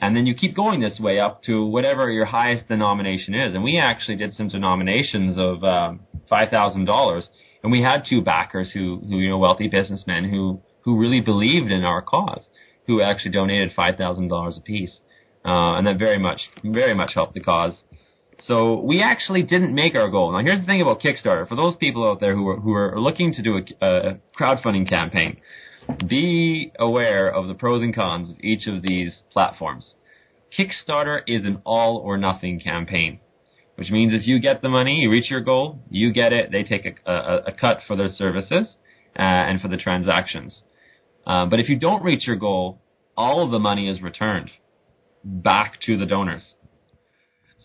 [0.00, 3.54] And then you keep going this way up to whatever your highest denomination is.
[3.54, 7.28] And we actually did some denominations of um, five thousand dollars,
[7.62, 11.72] and we had two backers who, who you know, wealthy businessmen who who really believed
[11.72, 12.44] in our cause,
[12.86, 15.00] who actually donated five thousand dollars apiece
[15.44, 17.72] uh, and that very much, very much helped the cause.
[18.40, 20.32] So we actually didn't make our goal.
[20.32, 21.48] Now here's the thing about Kickstarter.
[21.48, 24.88] For those people out there who are, who are looking to do a, a crowdfunding
[24.88, 25.38] campaign,
[26.06, 29.94] be aware of the pros and cons of each of these platforms.
[30.56, 33.20] Kickstarter is an all or nothing campaign,
[33.76, 36.62] which means if you get the money, you reach your goal, you get it, they
[36.62, 38.76] take a, a, a cut for their services
[39.18, 40.62] uh, and for the transactions.
[41.26, 42.80] Uh, but if you don't reach your goal,
[43.16, 44.50] all of the money is returned
[45.24, 46.42] back to the donors.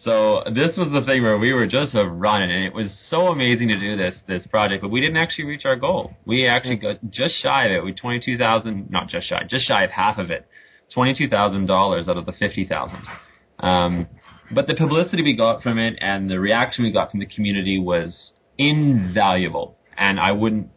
[0.04, 3.70] So this was the thing where we were just running, and it was so amazing
[3.70, 6.14] to do this this project, but we didn't actually reach our goal.
[6.26, 7.86] We actually got just shy of it.
[7.86, 10.46] We twenty two thousand, not just shy, just shy of half of it,
[10.94, 13.02] twenty two thousand dollars out of the fifty thousand.
[13.60, 14.08] Um,
[14.52, 17.80] but the publicity we got from it and the reaction we got from the community
[17.80, 20.68] was invaluable, and I wouldn't,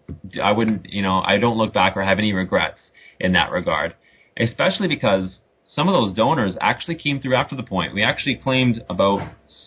[0.41, 2.79] I wouldn't, you know, I don't look back or have any regrets
[3.19, 3.95] in that regard,
[4.39, 7.95] especially because some of those donors actually came through after the point.
[7.95, 9.21] We actually claimed about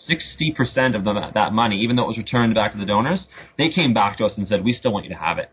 [0.08, 3.26] 60% of the, that money, even though it was returned back to the donors.
[3.58, 5.50] They came back to us and said, we still want you to have it.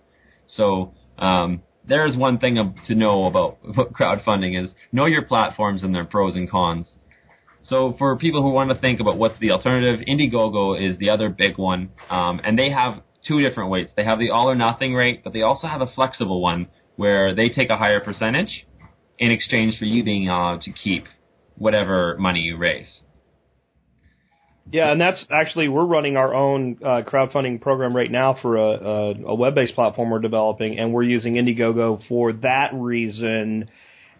[0.48, 6.06] So, um, there's one thing to know about, crowdfunding is know your platforms and their
[6.06, 6.88] pros and cons.
[7.64, 11.30] So for people who want to think about what's the alternative, Indiegogo is the other
[11.30, 13.92] big one, um, and they have two different weights.
[13.96, 17.36] They have the all or nothing rate, but they also have a flexible one where
[17.36, 18.67] they take a higher percentage
[19.20, 21.06] in exchange for you being allowed to keep
[21.56, 23.02] whatever money you raise.
[24.72, 28.72] Yeah, and that's actually we're running our own uh, crowdfunding program right now for a,
[28.72, 33.70] a, a web-based platform we're developing, and we're using Indiegogo for that reason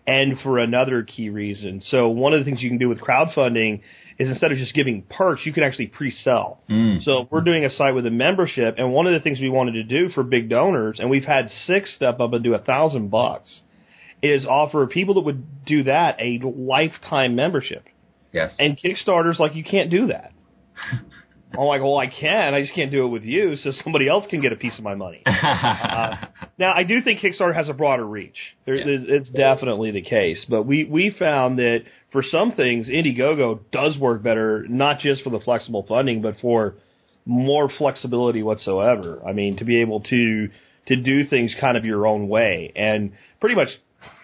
[0.06, 1.82] and for another key reason.
[1.82, 3.82] So one of the things you can do with crowdfunding
[4.18, 6.62] is instead of just giving perks, you can actually pre-sell.
[6.70, 7.04] Mm.
[7.04, 9.74] So we're doing a site with a membership, and one of the things we wanted
[9.74, 13.10] to do for big donors, and we've had six step up and do a thousand
[13.10, 13.64] bucks
[14.22, 17.86] is offer people that would do that a lifetime membership.
[18.32, 18.54] Yes.
[18.60, 20.32] And Kickstarter's like, you can't do that.
[21.54, 22.54] I'm like, well, I can.
[22.54, 24.84] I just can't do it with you, so somebody else can get a piece of
[24.84, 25.24] my money.
[25.26, 26.16] uh,
[26.58, 28.36] now, I do think Kickstarter has a broader reach.
[28.66, 29.16] There, Yeah.
[29.16, 34.22] It's definitely the case, but we we found that for some things, Indiegogo does work
[34.24, 36.76] better, not just for the flexible funding, but for
[37.26, 39.22] more flexibility whatsoever.
[39.26, 40.50] I mean, to be able to
[40.88, 43.70] to do things kind of your own way, and pretty much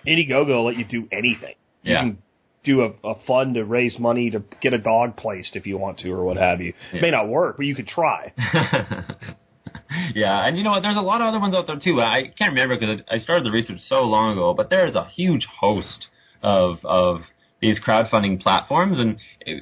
[0.08, 1.56] Indiegogo will let you do anything.
[1.84, 2.18] You can
[2.64, 6.00] do a, a fund to raise money to get a dog placed if you want
[6.00, 6.74] to or what have you.
[6.92, 7.00] Yeah.
[7.00, 8.34] It may not work, but you could try.
[10.16, 10.82] yeah, and you know what?
[10.82, 12.02] There's a lot of other ones out there too.
[12.02, 15.46] I can't remember because I started the research so long ago, but there's a huge
[15.60, 16.08] host
[16.42, 17.22] of of
[17.62, 18.98] these crowdfunding platforms.
[19.00, 19.18] And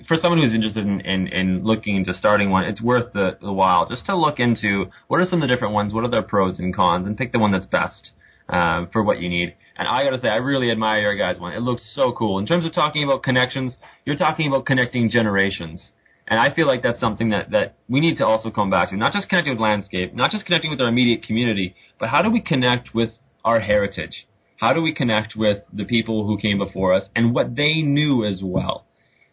[0.07, 3.53] for someone who's interested in, in, in looking into starting one, it's worth the, the
[3.53, 6.24] while just to look into what are some of the different ones, what are their
[6.24, 8.09] pros and cons, and pick the one that's best
[8.52, 9.56] um, for what you need.
[9.78, 11.54] And I gotta say, I really admire your guys' one.
[11.54, 12.38] It looks so cool.
[12.38, 15.91] In terms of talking about connections, you're talking about connecting generations.
[16.28, 18.97] And I feel like that's something that, that we need to also come back to.
[18.97, 22.30] Not just connecting with landscape, not just connecting with our immediate community, but how do
[22.30, 23.10] we connect with
[23.43, 24.28] our heritage?
[24.58, 28.24] How do we connect with the people who came before us and what they knew
[28.24, 28.86] as well?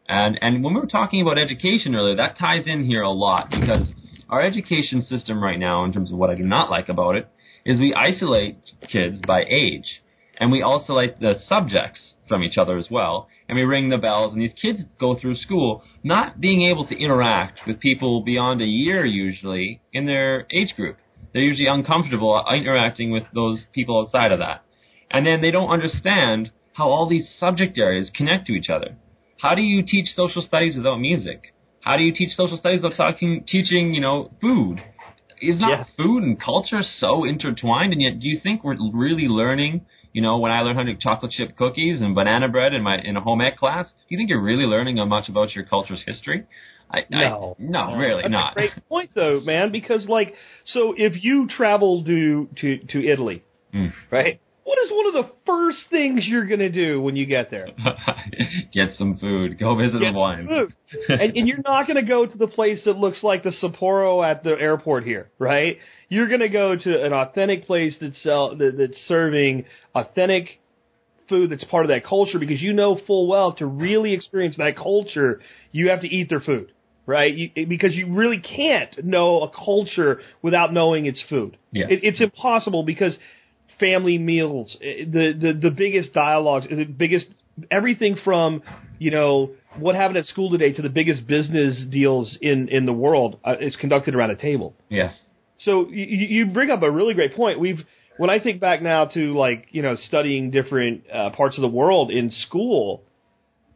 [0.09, 3.51] And, and when we were talking about education earlier, that ties in here a lot
[3.51, 3.89] because
[4.31, 7.29] our education system right now, in terms of what I do not like about it,
[7.69, 8.57] is we isolate
[8.91, 10.01] kids by age.
[10.41, 13.29] And we isolate the subjects from each other as well.
[13.47, 16.99] And we ring the bells and these kids go through school not being able to
[16.99, 20.97] interact with people beyond a year usually in their age group.
[21.33, 24.63] They're usually uncomfortable interacting with those people outside of that.
[25.11, 28.97] And then they don't understand how all these subject areas connect to each other.
[29.41, 31.53] How do you teach social studies without music?
[31.89, 34.79] how do you teach social studies without talking, teaching, you know, food?
[35.41, 35.85] Is not Yeah.
[35.97, 37.93] food and culture so intertwined?
[37.93, 39.83] And yet, do you think we're really learning?
[40.13, 42.83] You know, when I learned how to make chocolate chip cookies and banana bread in
[42.83, 45.65] my in a home ec class, do you think you're really learning much about your
[45.65, 46.45] culture's history?
[46.91, 47.57] I, No.
[47.59, 48.23] I, no, really not.
[48.23, 48.53] That's not.
[48.53, 49.71] a great point, though, man.
[49.71, 50.35] Because like,
[50.65, 53.93] so if you travel to to to Italy, Mm.
[54.11, 54.41] right?
[54.69, 57.69] What is one of the first things you're going to do when you get there?
[58.75, 59.59] Get some food.
[59.59, 60.47] Go visit Get a wine.
[61.09, 64.31] and, and you're not going to go to the place that looks like the Sbarro
[64.31, 65.79] at the airport here, right?
[66.11, 69.65] You're going to go to an authentic place that's sell, that, that's serving
[69.95, 70.61] authentic
[71.31, 74.77] food that's part of that culture because you know full well to really experience that
[74.77, 75.41] culture,
[75.73, 76.73] you have to eat their food,
[77.07, 77.35] right?
[77.35, 81.57] You, because you really can't know a culture without knowing its food.
[81.73, 81.89] Yes.
[81.91, 83.17] It, it's impossible because
[83.79, 87.27] family meals, eh, the the the biggest dialogues, the biggest
[87.71, 88.63] everything from
[88.99, 92.93] you know what happened at school today to the biggest business deals in in the
[92.93, 94.75] world uh, is conducted around a table.
[94.89, 95.15] Yes.
[95.61, 97.59] So you, you bring up a really great point.
[97.59, 97.85] We've
[98.17, 101.69] when I think back now to like you know studying different uh, parts of the
[101.69, 103.03] world in school,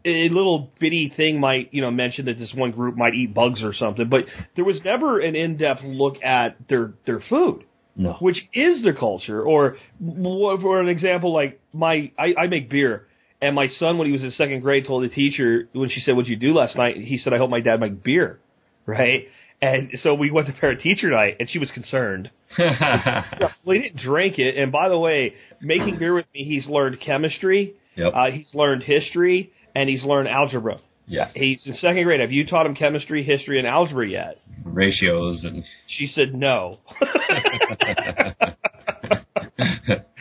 [0.05, 3.63] a little bitty thing might you know mention that this one group might eat bugs
[3.63, 4.25] or something, but
[4.57, 7.65] there was never an in-depth look at their their food
[7.95, 8.15] No.
[8.21, 9.43] which is the culture.
[9.43, 13.07] Or for an example, like my I, I make beer,
[13.41, 16.15] and my son when he was in second grade told the teacher when she said,
[16.17, 18.39] "What'd you do last night?" He said, "I hope my dad make beer."
[18.87, 19.29] Right.
[19.61, 22.31] And so we went to parent teacher night, and she was concerned.
[22.59, 24.57] Well, he didn't drink it.
[24.59, 28.13] And by the way, making beer with me, he's learned chemistry, Yep.
[28.15, 30.81] uh, he's learned history, and he's learned algebra.
[31.07, 31.31] Yeah.
[31.35, 32.21] He's in second grade.
[32.21, 34.39] Have you taught him chemistry, history, and algebra yet?
[34.65, 35.65] Ratios and.
[35.87, 36.79] She said no.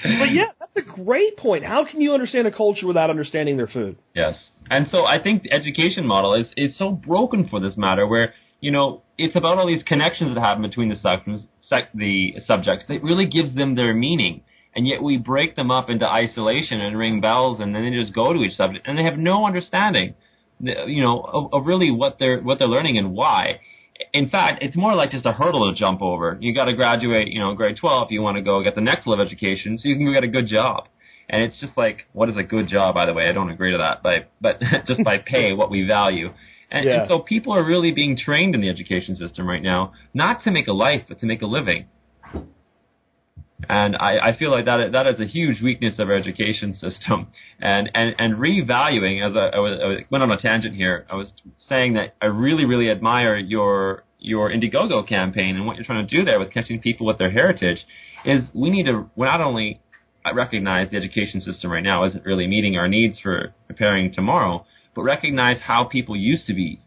[0.04, 1.64] But yeah, that's a great point.
[1.64, 3.98] How can you understand a culture without understanding their food?
[4.16, 4.36] Yes.
[4.70, 8.34] And so I think the education model is, is so broken for this matter where,
[8.60, 12.86] you know, it's about all these connections that happen between the sections, sec, the subjects
[12.88, 14.42] that really gives them their meaning.
[14.76, 18.16] And yet we break them up into isolation and ring bells and then they just
[18.16, 20.16] go to each subject and they have no understanding,
[20.62, 23.60] you know, of, of really what they're, what they're learning and why.
[24.14, 26.38] In fact, it's more like just a hurdle to jump over.
[26.40, 28.82] You got to graduate, you know, grade 12 if you want to go get the
[28.82, 30.88] next level of education so you can go get a good job.
[31.30, 33.30] And it's just like, what is a good job, by the way?
[33.30, 36.34] I don't agree to that, but, but just by pay, what we value.
[36.70, 37.02] And, Yeah.
[37.02, 40.52] and so people are really being trained in the education system right now, not to
[40.52, 41.86] make a life, but to make a living.
[43.70, 47.28] And I, I feel like that that is a huge weakness of our education system.
[47.60, 51.16] And and and revaluing, as I, I, was, I went on a tangent here, I
[51.16, 56.08] was saying that I really really admire your your Indiegogo campaign and what you're trying
[56.08, 57.86] to do there with connecting people with their heritage.
[58.26, 59.82] Is we need to not only
[60.34, 65.04] recognize the education system right now isn't really meeting our needs for preparing tomorrow, but
[65.04, 66.80] recognize how people used to be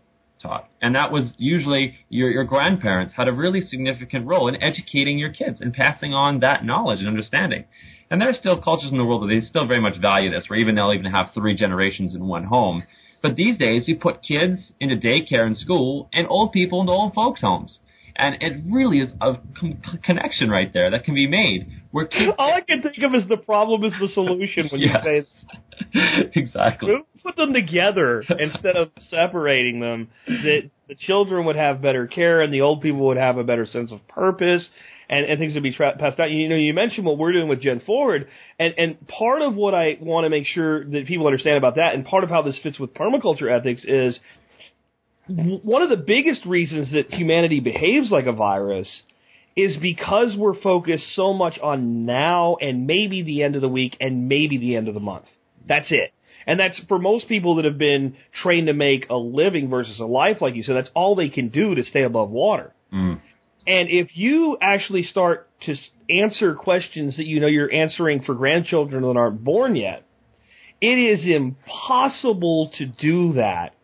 [0.44, 0.68] taught.
[0.80, 5.32] And that was usually your, your grandparents had a really significant role in educating your
[5.32, 7.64] kids and passing on that knowledge and understanding.
[8.10, 10.44] And there are still cultures in the world that they still very much value this,
[10.48, 12.84] where even they'll even have three generations in one home.
[13.22, 17.14] But these days, we put kids into daycare and school and old people into old
[17.14, 17.78] folks' homes.
[18.16, 22.08] And it really is a con- connection right there that can be made where.
[22.38, 25.04] All I can think of is the problem is the solution when Yes.
[25.04, 25.22] you
[25.92, 26.94] say exactly.
[27.24, 30.08] put them together instead of separating them.
[30.26, 33.66] That the children would have better care and the old people would have a better
[33.66, 34.68] sense of purpose
[35.08, 36.32] and, and things would be tra- passed down.
[36.32, 39.74] You know, you mentioned what we're doing with Gen Forward, and and part of what
[39.74, 42.58] I want to make sure that people understand about that, and part of how this
[42.62, 44.18] fits with permaculture ethics is
[45.28, 48.88] one of the biggest reasons that humanity behaves like a virus
[49.56, 53.96] is because we're focused so much on now and maybe the end of the week
[54.00, 55.26] and maybe the end of the month.
[55.66, 56.12] That's it.
[56.46, 60.04] And that's for most people that have been trained to make a living versus a
[60.04, 62.74] life, like you said, that's all they can do to stay above water.
[62.92, 63.20] Mm.
[63.66, 65.74] And if you actually start to
[66.10, 70.04] answer questions that you know you're answering for grandchildren that aren't born yet,
[70.82, 73.74] it is impossible to do that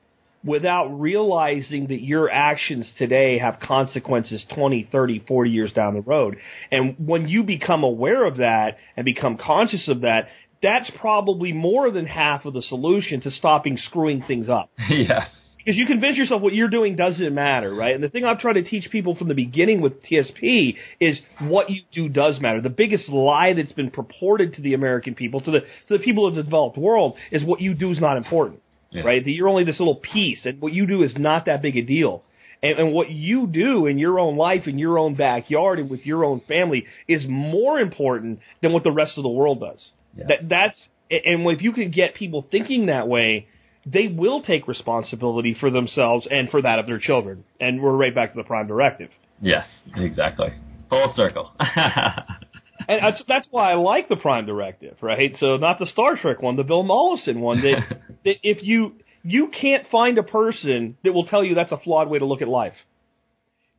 [0.44, 6.36] without realizing that your actions today have consequences 20, 30, 40 years down the road.
[6.70, 10.28] And when you become aware of that and become conscious of that,
[10.62, 15.28] that's probably more than half of the solution to stopping screwing things up yes.
[15.58, 17.94] because you convince yourself what you're doing doesn't matter, right?
[17.94, 21.70] And the thing I've tried to teach people from the beginning with TSP is what
[21.70, 22.60] you do does matter.
[22.60, 26.26] The biggest lie that's been purported to the American people, to the to the people
[26.26, 28.60] of the developed world, is what you do is not important,
[28.90, 29.02] Yeah.
[29.02, 29.24] right?
[29.24, 31.82] That you're only this little piece, and what you do is not that big a
[31.82, 32.24] deal.
[32.62, 36.04] And, and what you do in your own life, in your own backyard, and with
[36.04, 39.90] your own family is more important than what the rest of the world does.
[40.16, 40.26] Yes.
[40.28, 43.48] That that's and if you can get people thinking that way,
[43.86, 47.44] they will take responsibility for themselves and for that of their children.
[47.58, 49.10] And we're right back to the prime directive.
[49.40, 49.66] Yes,
[49.96, 50.54] exactly.
[50.88, 51.52] Full circle.
[52.90, 55.36] And that's, that's why I like the Prime Directive, right?
[55.38, 57.62] So not the Star Trek one, the Bill Mollison one.
[57.62, 57.82] That,
[58.24, 62.08] that if you you can't find a person that will tell you that's a flawed
[62.08, 62.74] way to look at life.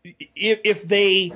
[0.03, 1.33] If if they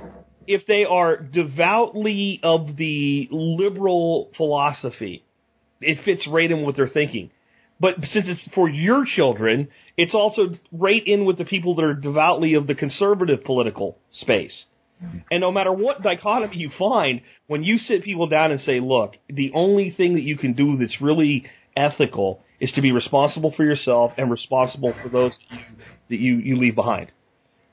[0.48, 5.26] if they are devoutly of the liberal philosophy,
[5.82, 7.32] it fits right in with their thinking.
[7.78, 9.68] But since it's for your children,
[9.98, 14.64] it's also right in with the people that are devoutly of the conservative political space.
[15.32, 19.16] And no matter what dichotomy you find, when you sit people down and say, look,
[19.30, 21.46] the only thing that you can do that's really
[21.76, 25.66] ethical is to be responsible for yourself and responsible for those that you,
[26.10, 27.12] that you, you leave behind.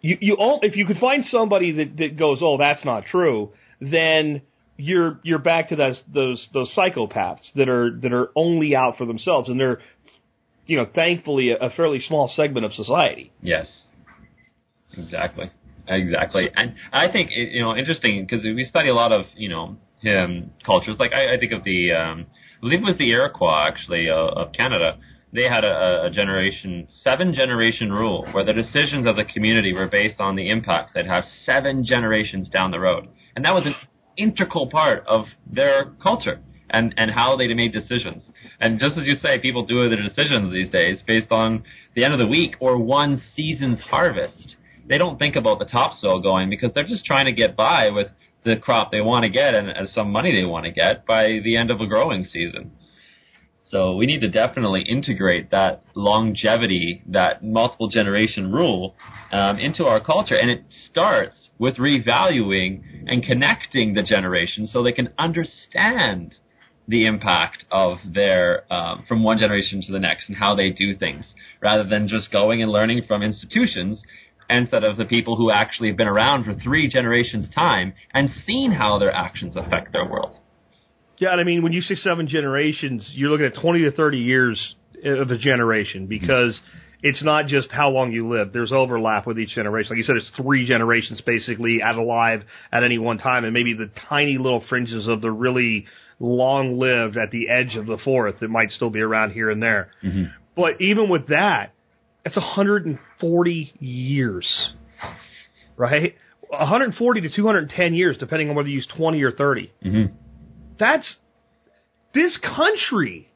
[0.01, 3.53] You, you all, if you could find somebody that, that goes, oh, that's not true,
[3.81, 4.43] then
[4.77, 9.07] you're, you're back to those, those, those psychopaths that are, that are only out for
[9.07, 9.79] themselves and they're,
[10.67, 13.33] you know, thankfully a, a fairly small segment of society.
[13.41, 13.69] Yes.
[14.97, 15.51] Exactly.
[15.89, 16.49] Exactly.
[16.55, 19.77] And I think, you know, interesting because we study a lot of, you know,
[20.07, 20.97] um, cultures.
[20.99, 22.27] Like I, I think of the, um,
[22.59, 24.99] I believe it was the Iroquois actually uh, of Canada.
[25.33, 29.89] They had a, a generation, seven generation rule where the decisions as a community were
[29.89, 33.09] based on the impacts they'd have seven generations down the road.
[33.35, 33.75] And that was an
[34.17, 38.23] integral part of their culture and, and how they made decisions.
[38.61, 41.65] And just as you say, people do their decisions these days based on
[41.95, 44.57] the end of the week or one season's harvest
[44.89, 48.09] they don't think about the topsoil going because they're just trying to get by with
[48.45, 51.41] the crop they want to get and, and some money they want to get by
[51.45, 52.73] the end of a growing season.
[53.73, 58.95] So we need to definitely integrate that longevity, that multiple generation rule
[59.31, 60.37] um, into our culture.
[60.37, 66.35] And it starts with revaluing and connecting the generations so they can understand
[66.87, 70.95] the impact of their um, from one generation to the next and how they do
[70.95, 71.25] things
[71.63, 74.03] rather than just going and learning from institutions
[74.53, 78.73] instead of the people who actually have been around for three generations' time and seen
[78.73, 80.37] how their actions affect their world.
[81.19, 84.75] Yeah, I mean, when you say seven generations, you're looking at 20 to 30 years
[85.05, 86.79] of a generation because mm-hmm.
[87.03, 88.53] it's not just how long you live.
[88.53, 89.91] There's overlap with each generation.
[89.91, 92.43] Like you said, it's three generations basically at alive
[92.73, 95.87] at any one time, and maybe the tiny little fringes of the really
[96.19, 99.63] long lived at the edge of the fourth that might still be around here and
[99.63, 99.91] there.
[100.05, 100.25] Mm-hmm.
[100.57, 101.73] But even with that,
[102.25, 104.73] that's 140 years,
[105.77, 106.15] right?
[106.49, 109.73] 140 to 210 years, depending on whether you use 20 or 30.
[109.85, 110.15] Mm-hmm.
[110.79, 111.17] That's
[112.15, 113.33] this country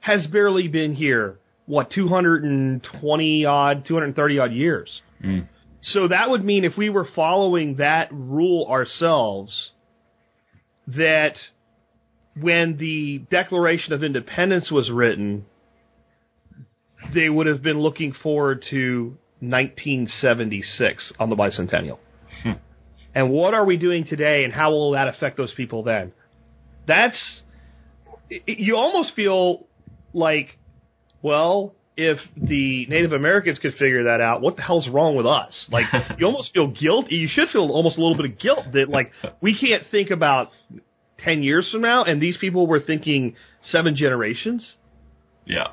[0.00, 1.38] has barely been here.
[1.66, 5.02] What 220 odd, 230 odd years.
[5.22, 5.48] Mm.
[5.82, 9.70] So that would mean if we were following that rule ourselves,
[10.86, 11.36] that
[12.40, 15.44] when the Declaration of Independence was written,
[17.14, 21.98] they would have been looking forward to 1976 on the bicentennial.
[22.42, 22.52] Hmm.
[23.14, 26.12] And what are we doing today, and how will that affect those people then?
[26.86, 27.16] That's
[28.46, 29.66] you almost feel
[30.12, 30.58] like,
[31.22, 35.52] well, if the Native Americans could figure that out, what the hell's wrong with us?
[35.70, 35.86] Like,
[36.18, 37.16] you almost feel guilty.
[37.16, 40.50] You should feel almost a little bit of guilt that, like, we can't think about
[41.24, 44.64] 10 years from now, and these people were thinking seven generations.
[45.44, 45.68] Yeah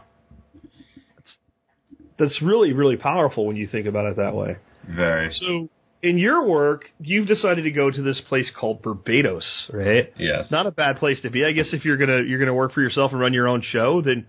[2.18, 4.58] that's really really powerful when you think about it that way.
[4.88, 5.30] Very.
[5.32, 5.70] So
[6.04, 10.14] in your work, you've decided to go to this place called Barbados, right?
[10.18, 10.46] Yes.
[10.52, 11.44] Not a bad place to be.
[11.44, 14.02] I guess if you're gonna you're gonna work for yourself and run your own show,
[14.02, 14.28] then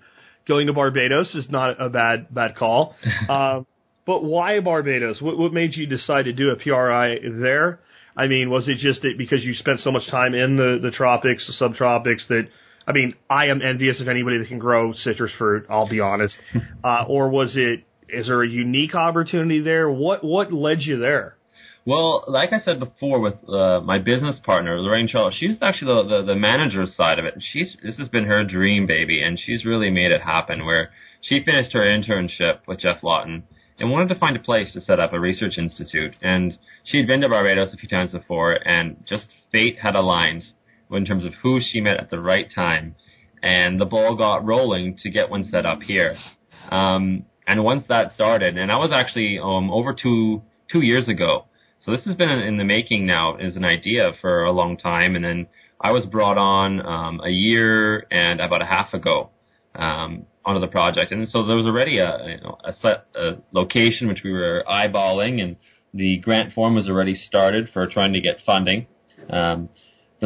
[0.49, 2.95] going to Barbados is not a bad bad call.
[3.29, 3.67] um,
[4.07, 5.21] but why Barbados?
[5.21, 7.81] What, what made you decide to do a PRI there?
[8.17, 10.91] I mean, was it just that because you spent so much time in the the
[10.91, 12.49] tropics, the subtropics that
[12.87, 15.67] I mean, I am envious of anybody that can grow citrus fruit.
[15.69, 16.37] I'll be honest.
[16.85, 17.83] Uh, or was it?
[18.09, 19.91] Is there a unique opportunity there?
[19.91, 21.37] What what led you there?
[21.85, 26.17] Well, like I said before, with uh, my business partner Lorraine Charles, she's actually the,
[26.17, 27.35] the the manager side of it.
[27.53, 30.65] She's this has been her dream baby, and she's really made it happen.
[30.65, 30.91] Where
[31.23, 33.45] she finished her internship with Geoff Lawton
[33.79, 36.15] and wanted to find a place to set up a research institute.
[36.23, 40.45] And she'd been to Barbados a few times before, and just fate had aligned
[40.91, 42.95] in terms of who she met at the right time,
[43.43, 46.17] and the ball got rolling to get one set up here.
[46.71, 51.47] Um, and once that started, and I was actually um, over two two years ago,
[51.85, 55.15] so this has been in the making now as an idea for a long time,
[55.15, 55.47] and then
[55.81, 59.31] I was brought on um, a year and about a half ago
[59.75, 63.37] um, onto the project, and so there was already a you know, a set a
[63.53, 65.57] location which we were eyeballing, and
[65.95, 68.87] the grant form was already started for trying to get funding.
[69.31, 69.69] Um,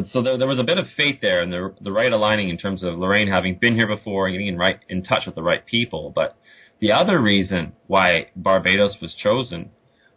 [0.00, 2.48] but so there, there was a bit of fate there and the, the right aligning
[2.48, 5.34] in terms of Lorraine having been here before and getting in right in touch with
[5.34, 6.12] the right people.
[6.14, 6.36] But
[6.80, 9.70] The other reason why Barbados was chosen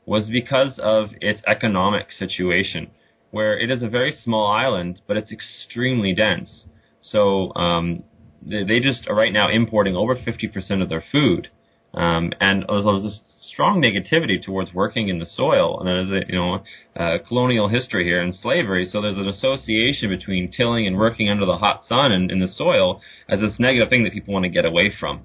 [0.05, 2.91] was because of its economic situation,
[3.31, 6.65] where it is a very small island, but it's extremely dense.
[7.01, 8.03] So um,
[8.41, 11.49] they, they just are right now importing over 50% of their food.
[11.93, 16.39] Um, and there's, a strong negativity towards working in the soil, and there's a you
[16.39, 16.63] know
[16.95, 18.87] uh, colonial history here and slavery.
[18.91, 22.47] So there's an association between tilling and working under the hot sun and in the
[22.47, 25.21] soil as this negative thing that people want to get away from.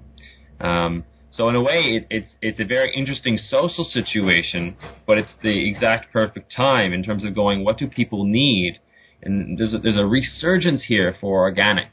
[0.59, 5.29] Um, so in a way, it, it's it's a very interesting social situation, but it's
[5.41, 7.63] the exact perfect time in terms of going.
[7.63, 8.79] What do people need?
[9.21, 11.91] And there's a, there's a resurgence here for organic,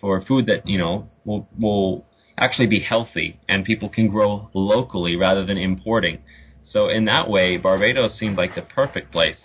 [0.00, 2.04] for food that you know will will
[2.38, 6.18] actually be healthy and people can grow locally rather than importing.
[6.64, 9.36] So in that way, Barbados seemed like the perfect place.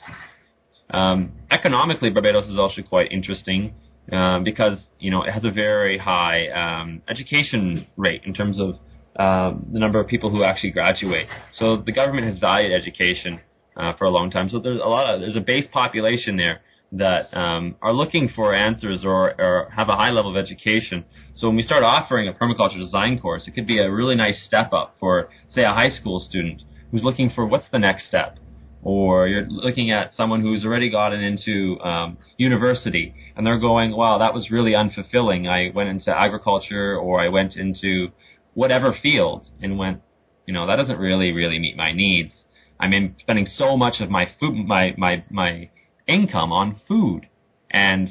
[0.89, 3.73] Um, economically, Barbados is also quite interesting
[4.11, 8.75] um, because you know it has a very high um, education rate in terms of
[9.17, 11.27] um, the number of people who actually graduate.
[11.53, 13.39] So the government has valued education
[13.77, 14.49] uh, for a long time.
[14.49, 16.61] So there's a lot of there's a base population there
[16.91, 21.05] that um, are looking for answers or, or have a high level of education.
[21.35, 24.43] So when we start offering a permaculture design course, it could be a really nice
[24.45, 28.37] step up for, say, a high school student who's looking for what's the next step.
[28.83, 34.17] Or you're looking at someone who's already gotten into um, university and they're going, wow,
[34.17, 35.47] that was really unfulfilling.
[35.47, 38.09] I went into agriculture or I went into
[38.53, 40.01] whatever field and went,
[40.45, 42.33] you know, that doesn't really, really meet my needs.
[42.79, 45.69] I'm in spending so much of my food, my, my, my
[46.07, 47.27] income on food
[47.69, 48.09] and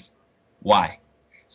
[0.60, 0.98] why.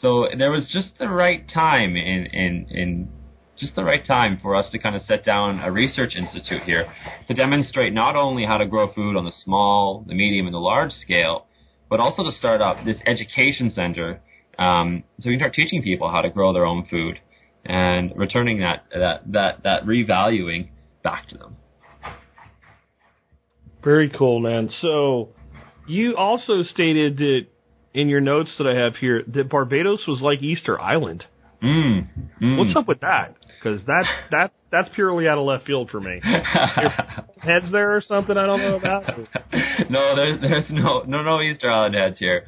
[0.01, 3.09] So there was just the right time in, in, in
[3.57, 6.85] just the right time for us to kind of set down a research institute here
[7.27, 10.59] to demonstrate not only how to grow food on the small, the medium, and the
[10.59, 11.47] large scale,
[11.89, 14.19] but also to start up this education center
[14.57, 17.19] um, so we can start teaching people how to grow their own food
[17.65, 20.69] and returning that that that that revaluing
[21.03, 21.57] back to them.
[23.83, 24.69] Very cool, man.
[24.81, 25.29] So
[25.87, 27.41] you also stated that
[27.93, 31.23] in your notes that I have here that Barbados was like Easter Island.
[31.63, 32.07] Mm,
[32.41, 32.57] mm.
[32.57, 33.35] What's up with that?
[33.57, 36.19] Because that's that's that's purely out of left field for me.
[37.41, 39.07] heads there or something I don't know about.
[39.89, 42.45] no, there's there's no no no Easter Island heads here.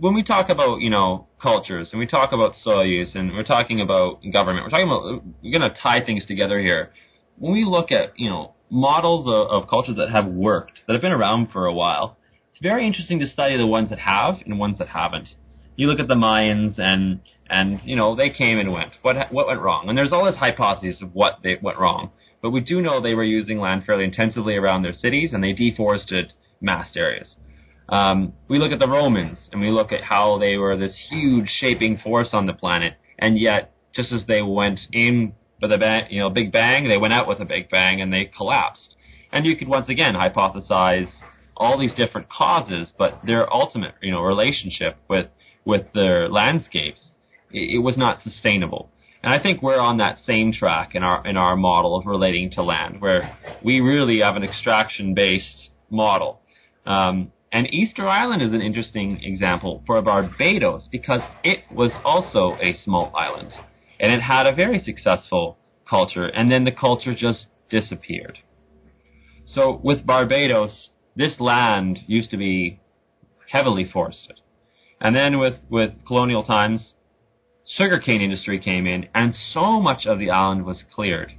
[0.00, 3.44] When we talk about you know cultures and we talk about soil use and we're
[3.44, 6.90] talking about government, we're talking about we're going to tie things together here.
[7.38, 11.02] When we look at you know models of, of cultures that have worked that have
[11.02, 12.18] been around for a while,
[12.56, 15.28] it's very interesting to study the ones that have and ones that haven't.
[15.76, 18.92] You look at the Mayans and and you know they came and went.
[19.02, 19.90] What what went wrong?
[19.90, 22.12] And there's all this hypotheses of what they went wrong.
[22.40, 25.52] But we do know they were using land fairly intensively around their cities and they
[25.52, 26.32] deforested
[26.62, 27.36] vast areas.
[27.90, 31.50] Um, we look at the Romans and we look at how they were this huge
[31.60, 36.06] shaping force on the planet, and yet just as they went in with a bang,
[36.08, 38.94] you know, big bang, they went out with a big bang and they collapsed.
[39.30, 41.10] And you could once again hypothesize
[41.56, 45.26] all these different causes, but their ultimate, you know, relationship with
[45.64, 47.00] with their landscapes,
[47.50, 48.90] it, it was not sustainable.
[49.22, 52.50] And I think we're on that same track in our in our model of relating
[52.52, 56.40] to land, where we really have an extraction based model.
[56.84, 62.76] Um, and Easter Island is an interesting example for Barbados because it was also a
[62.84, 63.52] small island,
[63.98, 65.56] and it had a very successful
[65.88, 68.38] culture, and then the culture just disappeared.
[69.46, 72.80] So with Barbados, this land used to be
[73.50, 74.40] heavily forested.
[75.00, 76.94] And then with, with colonial times,
[77.76, 81.32] sugarcane industry came in and so much of the island was cleared.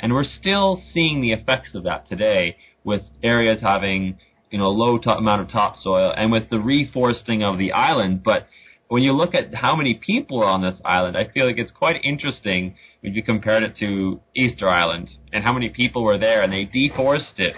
[0.00, 4.18] And we're still seeing the effects of that today with areas having,
[4.50, 8.22] you know, low amount of topsoil and with the reforesting of the island.
[8.22, 8.46] But
[8.88, 11.72] when you look at how many people are on this island, I feel like it's
[11.72, 16.42] quite interesting if you compared it to Easter Island and how many people were there
[16.42, 17.54] and they deforested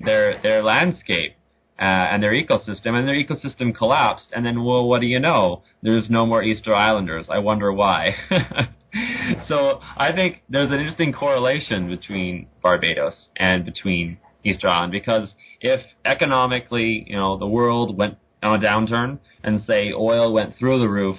[0.00, 1.36] their their landscape
[1.78, 4.28] uh, and their ecosystem, and their ecosystem collapsed.
[4.34, 5.62] And then, well, what do you know?
[5.82, 7.26] There's no more Easter Islanders.
[7.30, 8.14] I wonder why.
[9.48, 15.80] so I think there's an interesting correlation between Barbados and between Easter Island because if
[16.04, 18.16] economically, you know, the world went
[18.46, 21.18] on a downturn and say oil went through the roof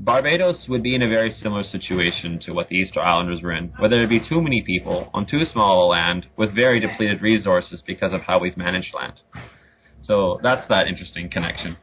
[0.00, 3.68] Barbados would be in a very similar situation to what the Easter Islanders were in,
[3.78, 7.82] where there'd be too many people on too small a land with very depleted resources
[7.86, 9.20] because of how we've managed land.
[10.02, 11.76] So that's that interesting connection.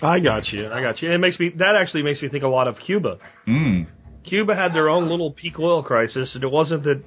[0.00, 0.70] I got you.
[0.70, 1.08] I got you.
[1.08, 3.18] And it makes me that actually makes me think a lot of Cuba.
[3.46, 3.86] Mm.
[4.24, 7.02] Cuba had their own little peak oil crisis, and it wasn't that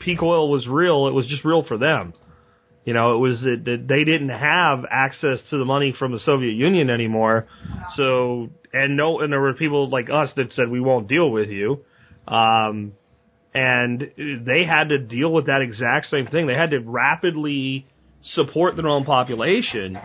[0.00, 2.14] peak oil was real; it was just real for them.
[2.84, 6.18] You know, it was that, that they didn't have access to the money from the
[6.18, 7.46] Soviet Union anymore.
[7.96, 11.48] So, and no, and there were people like us that said we won't deal with
[11.48, 11.80] you.
[12.28, 12.92] Um,
[13.54, 16.46] and they had to deal with that exact same thing.
[16.46, 17.86] They had to rapidly
[18.32, 19.96] support their own population,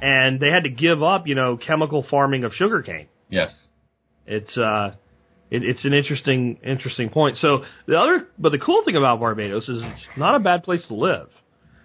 [0.00, 3.08] and they had to give up, you know, chemical farming of sugarcane.
[3.28, 3.50] Yes.
[4.26, 4.94] It's uh,
[5.50, 7.36] it, it's an interesting interesting point.
[7.36, 10.84] So the other, but the cool thing about Barbados is it's not a bad place
[10.88, 11.28] to live.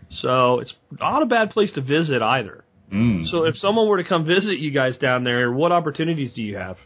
[0.10, 2.64] So it's not a bad place to visit either.
[2.92, 3.30] Mm.
[3.30, 6.58] So if someone were to come visit you guys down there, what opportunities do you
[6.58, 6.78] have?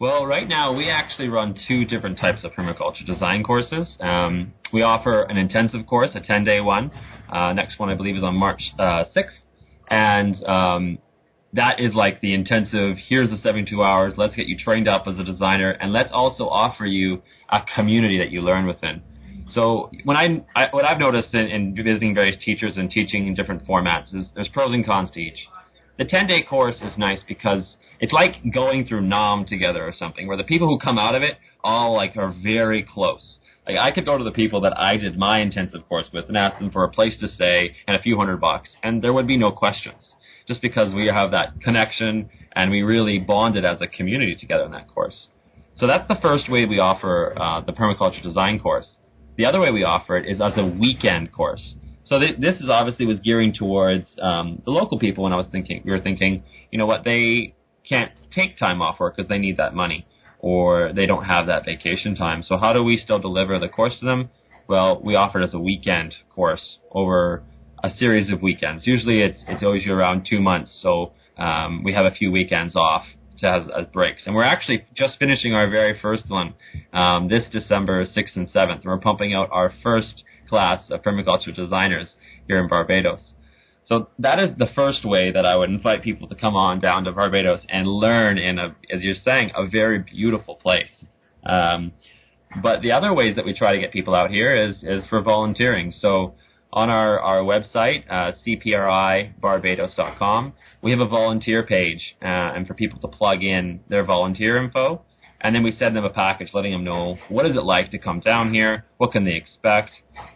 [0.00, 3.96] Well, right now we actually run two different types of permaculture design courses.
[4.00, 6.90] Um, we offer an intensive course, a 10-day one.
[7.32, 9.30] Uh, next one, I believe, is on March uh, 6th,
[9.88, 10.98] and um,
[11.52, 12.96] that is like the intensive.
[13.08, 14.14] Here's the 72 hours.
[14.16, 18.18] Let's get you trained up as a designer, and let's also offer you a community
[18.18, 19.02] that you learn within.
[19.54, 23.34] So when I, I what I've noticed in, in visiting various teachers and teaching in
[23.34, 25.38] different formats is there's pros and cons to each.
[25.96, 30.26] The 10 day course is nice because it's like going through Nam together or something,
[30.26, 33.38] where the people who come out of it all like are very close.
[33.66, 36.36] Like I could go to the people that I did my intensive course with and
[36.36, 39.28] ask them for a place to stay and a few hundred bucks, and there would
[39.28, 40.12] be no questions,
[40.48, 44.72] just because we have that connection and we really bonded as a community together in
[44.72, 45.28] that course.
[45.76, 48.86] So that's the first way we offer uh, the permaculture design course.
[49.36, 51.74] The other way we offer it is as a weekend course.
[52.04, 55.24] So th- this is obviously was gearing towards um, the local people.
[55.24, 57.54] When I was thinking, we were thinking, you know what, they
[57.88, 60.06] can't take time off work because they need that money,
[60.38, 62.42] or they don't have that vacation time.
[62.42, 64.30] So how do we still deliver the course to them?
[64.68, 67.42] Well, we offer it as a weekend course over
[67.82, 68.86] a series of weekends.
[68.86, 70.78] Usually, it's it's always around two months.
[70.82, 73.04] So um, we have a few weekends off
[73.42, 74.22] as, as breaks.
[74.26, 76.54] And we're actually just finishing our very first one
[76.92, 78.80] um, this December 6th and 7th.
[78.80, 82.14] And we're pumping out our first class of permaculture designers
[82.46, 83.20] here in Barbados.
[83.86, 87.04] So that is the first way that I would invite people to come on down
[87.04, 91.04] to Barbados and learn in a, as you're saying, a very beautiful place.
[91.44, 91.92] Um,
[92.62, 95.20] but the other ways that we try to get people out here is, is for
[95.20, 95.92] volunteering.
[95.92, 96.34] So
[96.74, 100.52] on our, our website, uh, cpribarbados.com,
[100.82, 105.00] we have a volunteer page, uh, and for people to plug in their volunteer info.
[105.40, 107.98] And then we send them a package letting them know what is it like to
[107.98, 109.92] come down here, what can they expect,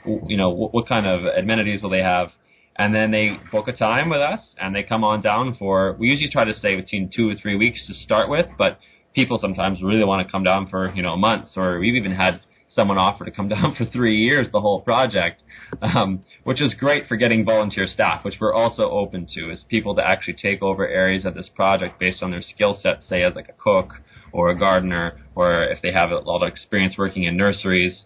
[0.07, 2.29] you know, what, what kind of amenities will they have.
[2.77, 6.07] And then they book a time with us and they come on down for, we
[6.09, 8.79] usually try to stay between two or three weeks to start with, but
[9.15, 12.41] people sometimes really want to come down for, you know, months or we've even had
[12.71, 15.43] someone offer to come down for three years, the whole project,
[15.83, 19.95] um, which is great for getting volunteer staff, which we're also open to, is people
[19.97, 23.35] to actually take over areas of this project based on their skill set, say as
[23.35, 23.93] like a cook
[24.33, 28.05] or a gardener, or if they have a lot of experience working in nurseries.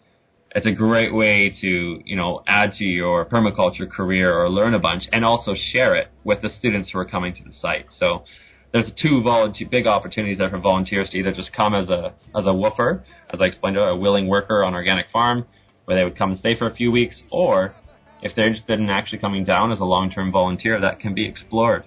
[0.54, 4.78] It's a great way to, you know, add to your permaculture career or learn a
[4.78, 7.86] bunch and also share it with the students who are coming to the site.
[7.98, 8.24] So
[8.72, 12.46] there's two volunteer, big opportunities there for volunteers to either just come as a as
[12.46, 15.46] a woofer, as I explained, a willing worker on organic farm,
[15.84, 17.74] where they would come and stay for a few weeks, or
[18.22, 21.84] if they're interested in actually coming down as a long-term volunteer, that can be explored.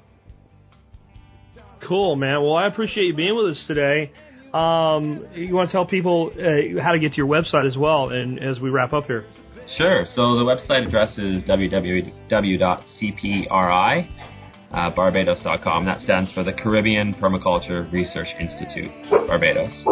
[1.87, 2.41] Cool, man.
[2.41, 4.11] Well, I appreciate you being with us today.
[4.53, 8.09] Um, you want to tell people uh, how to get to your website as well,
[8.09, 9.25] and as we wrap up here.
[9.77, 10.05] Sure.
[10.13, 12.27] So the website address is www.cpri
[14.71, 15.85] uh, barbados.com.
[15.85, 19.85] That stands for the Caribbean Permaculture Research Institute, Barbados.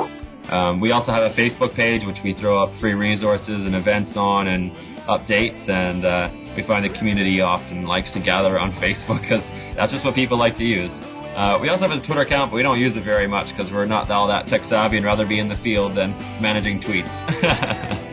[0.49, 4.17] Um, we also have a Facebook page which we throw up free resources and events
[4.17, 4.71] on and
[5.07, 9.43] updates, and uh, we find the community often likes to gather on Facebook because
[9.75, 10.91] that's just what people like to use.
[11.35, 13.71] Uh, we also have a Twitter account, but we don't use it very much because
[13.71, 18.09] we're not all that tech savvy and rather be in the field than managing tweets.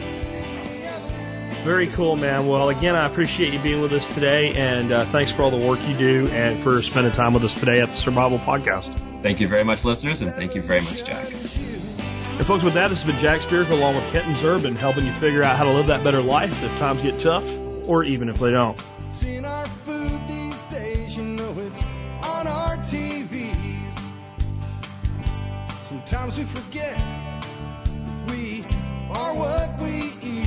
[1.64, 2.46] Very cool, man.
[2.46, 5.58] Well, again, I appreciate you being with us today, and uh, thanks for all the
[5.58, 9.22] work you do and for spending time with us today at the Survival Podcast.
[9.22, 11.30] thank you very much, listeners, and thank you very much, Jack.
[11.30, 15.12] And folks, with that, this has been Jack Spirko along with Kenton Zerbin helping you
[15.20, 17.44] figure out how to live that better life if times get tough
[17.86, 18.82] or even if they don't.
[19.10, 21.82] It's in our food these days, you know it's
[22.22, 23.54] on our TVs.
[25.82, 26.96] Sometimes we forget
[28.28, 28.64] we
[29.10, 30.46] are what we eat.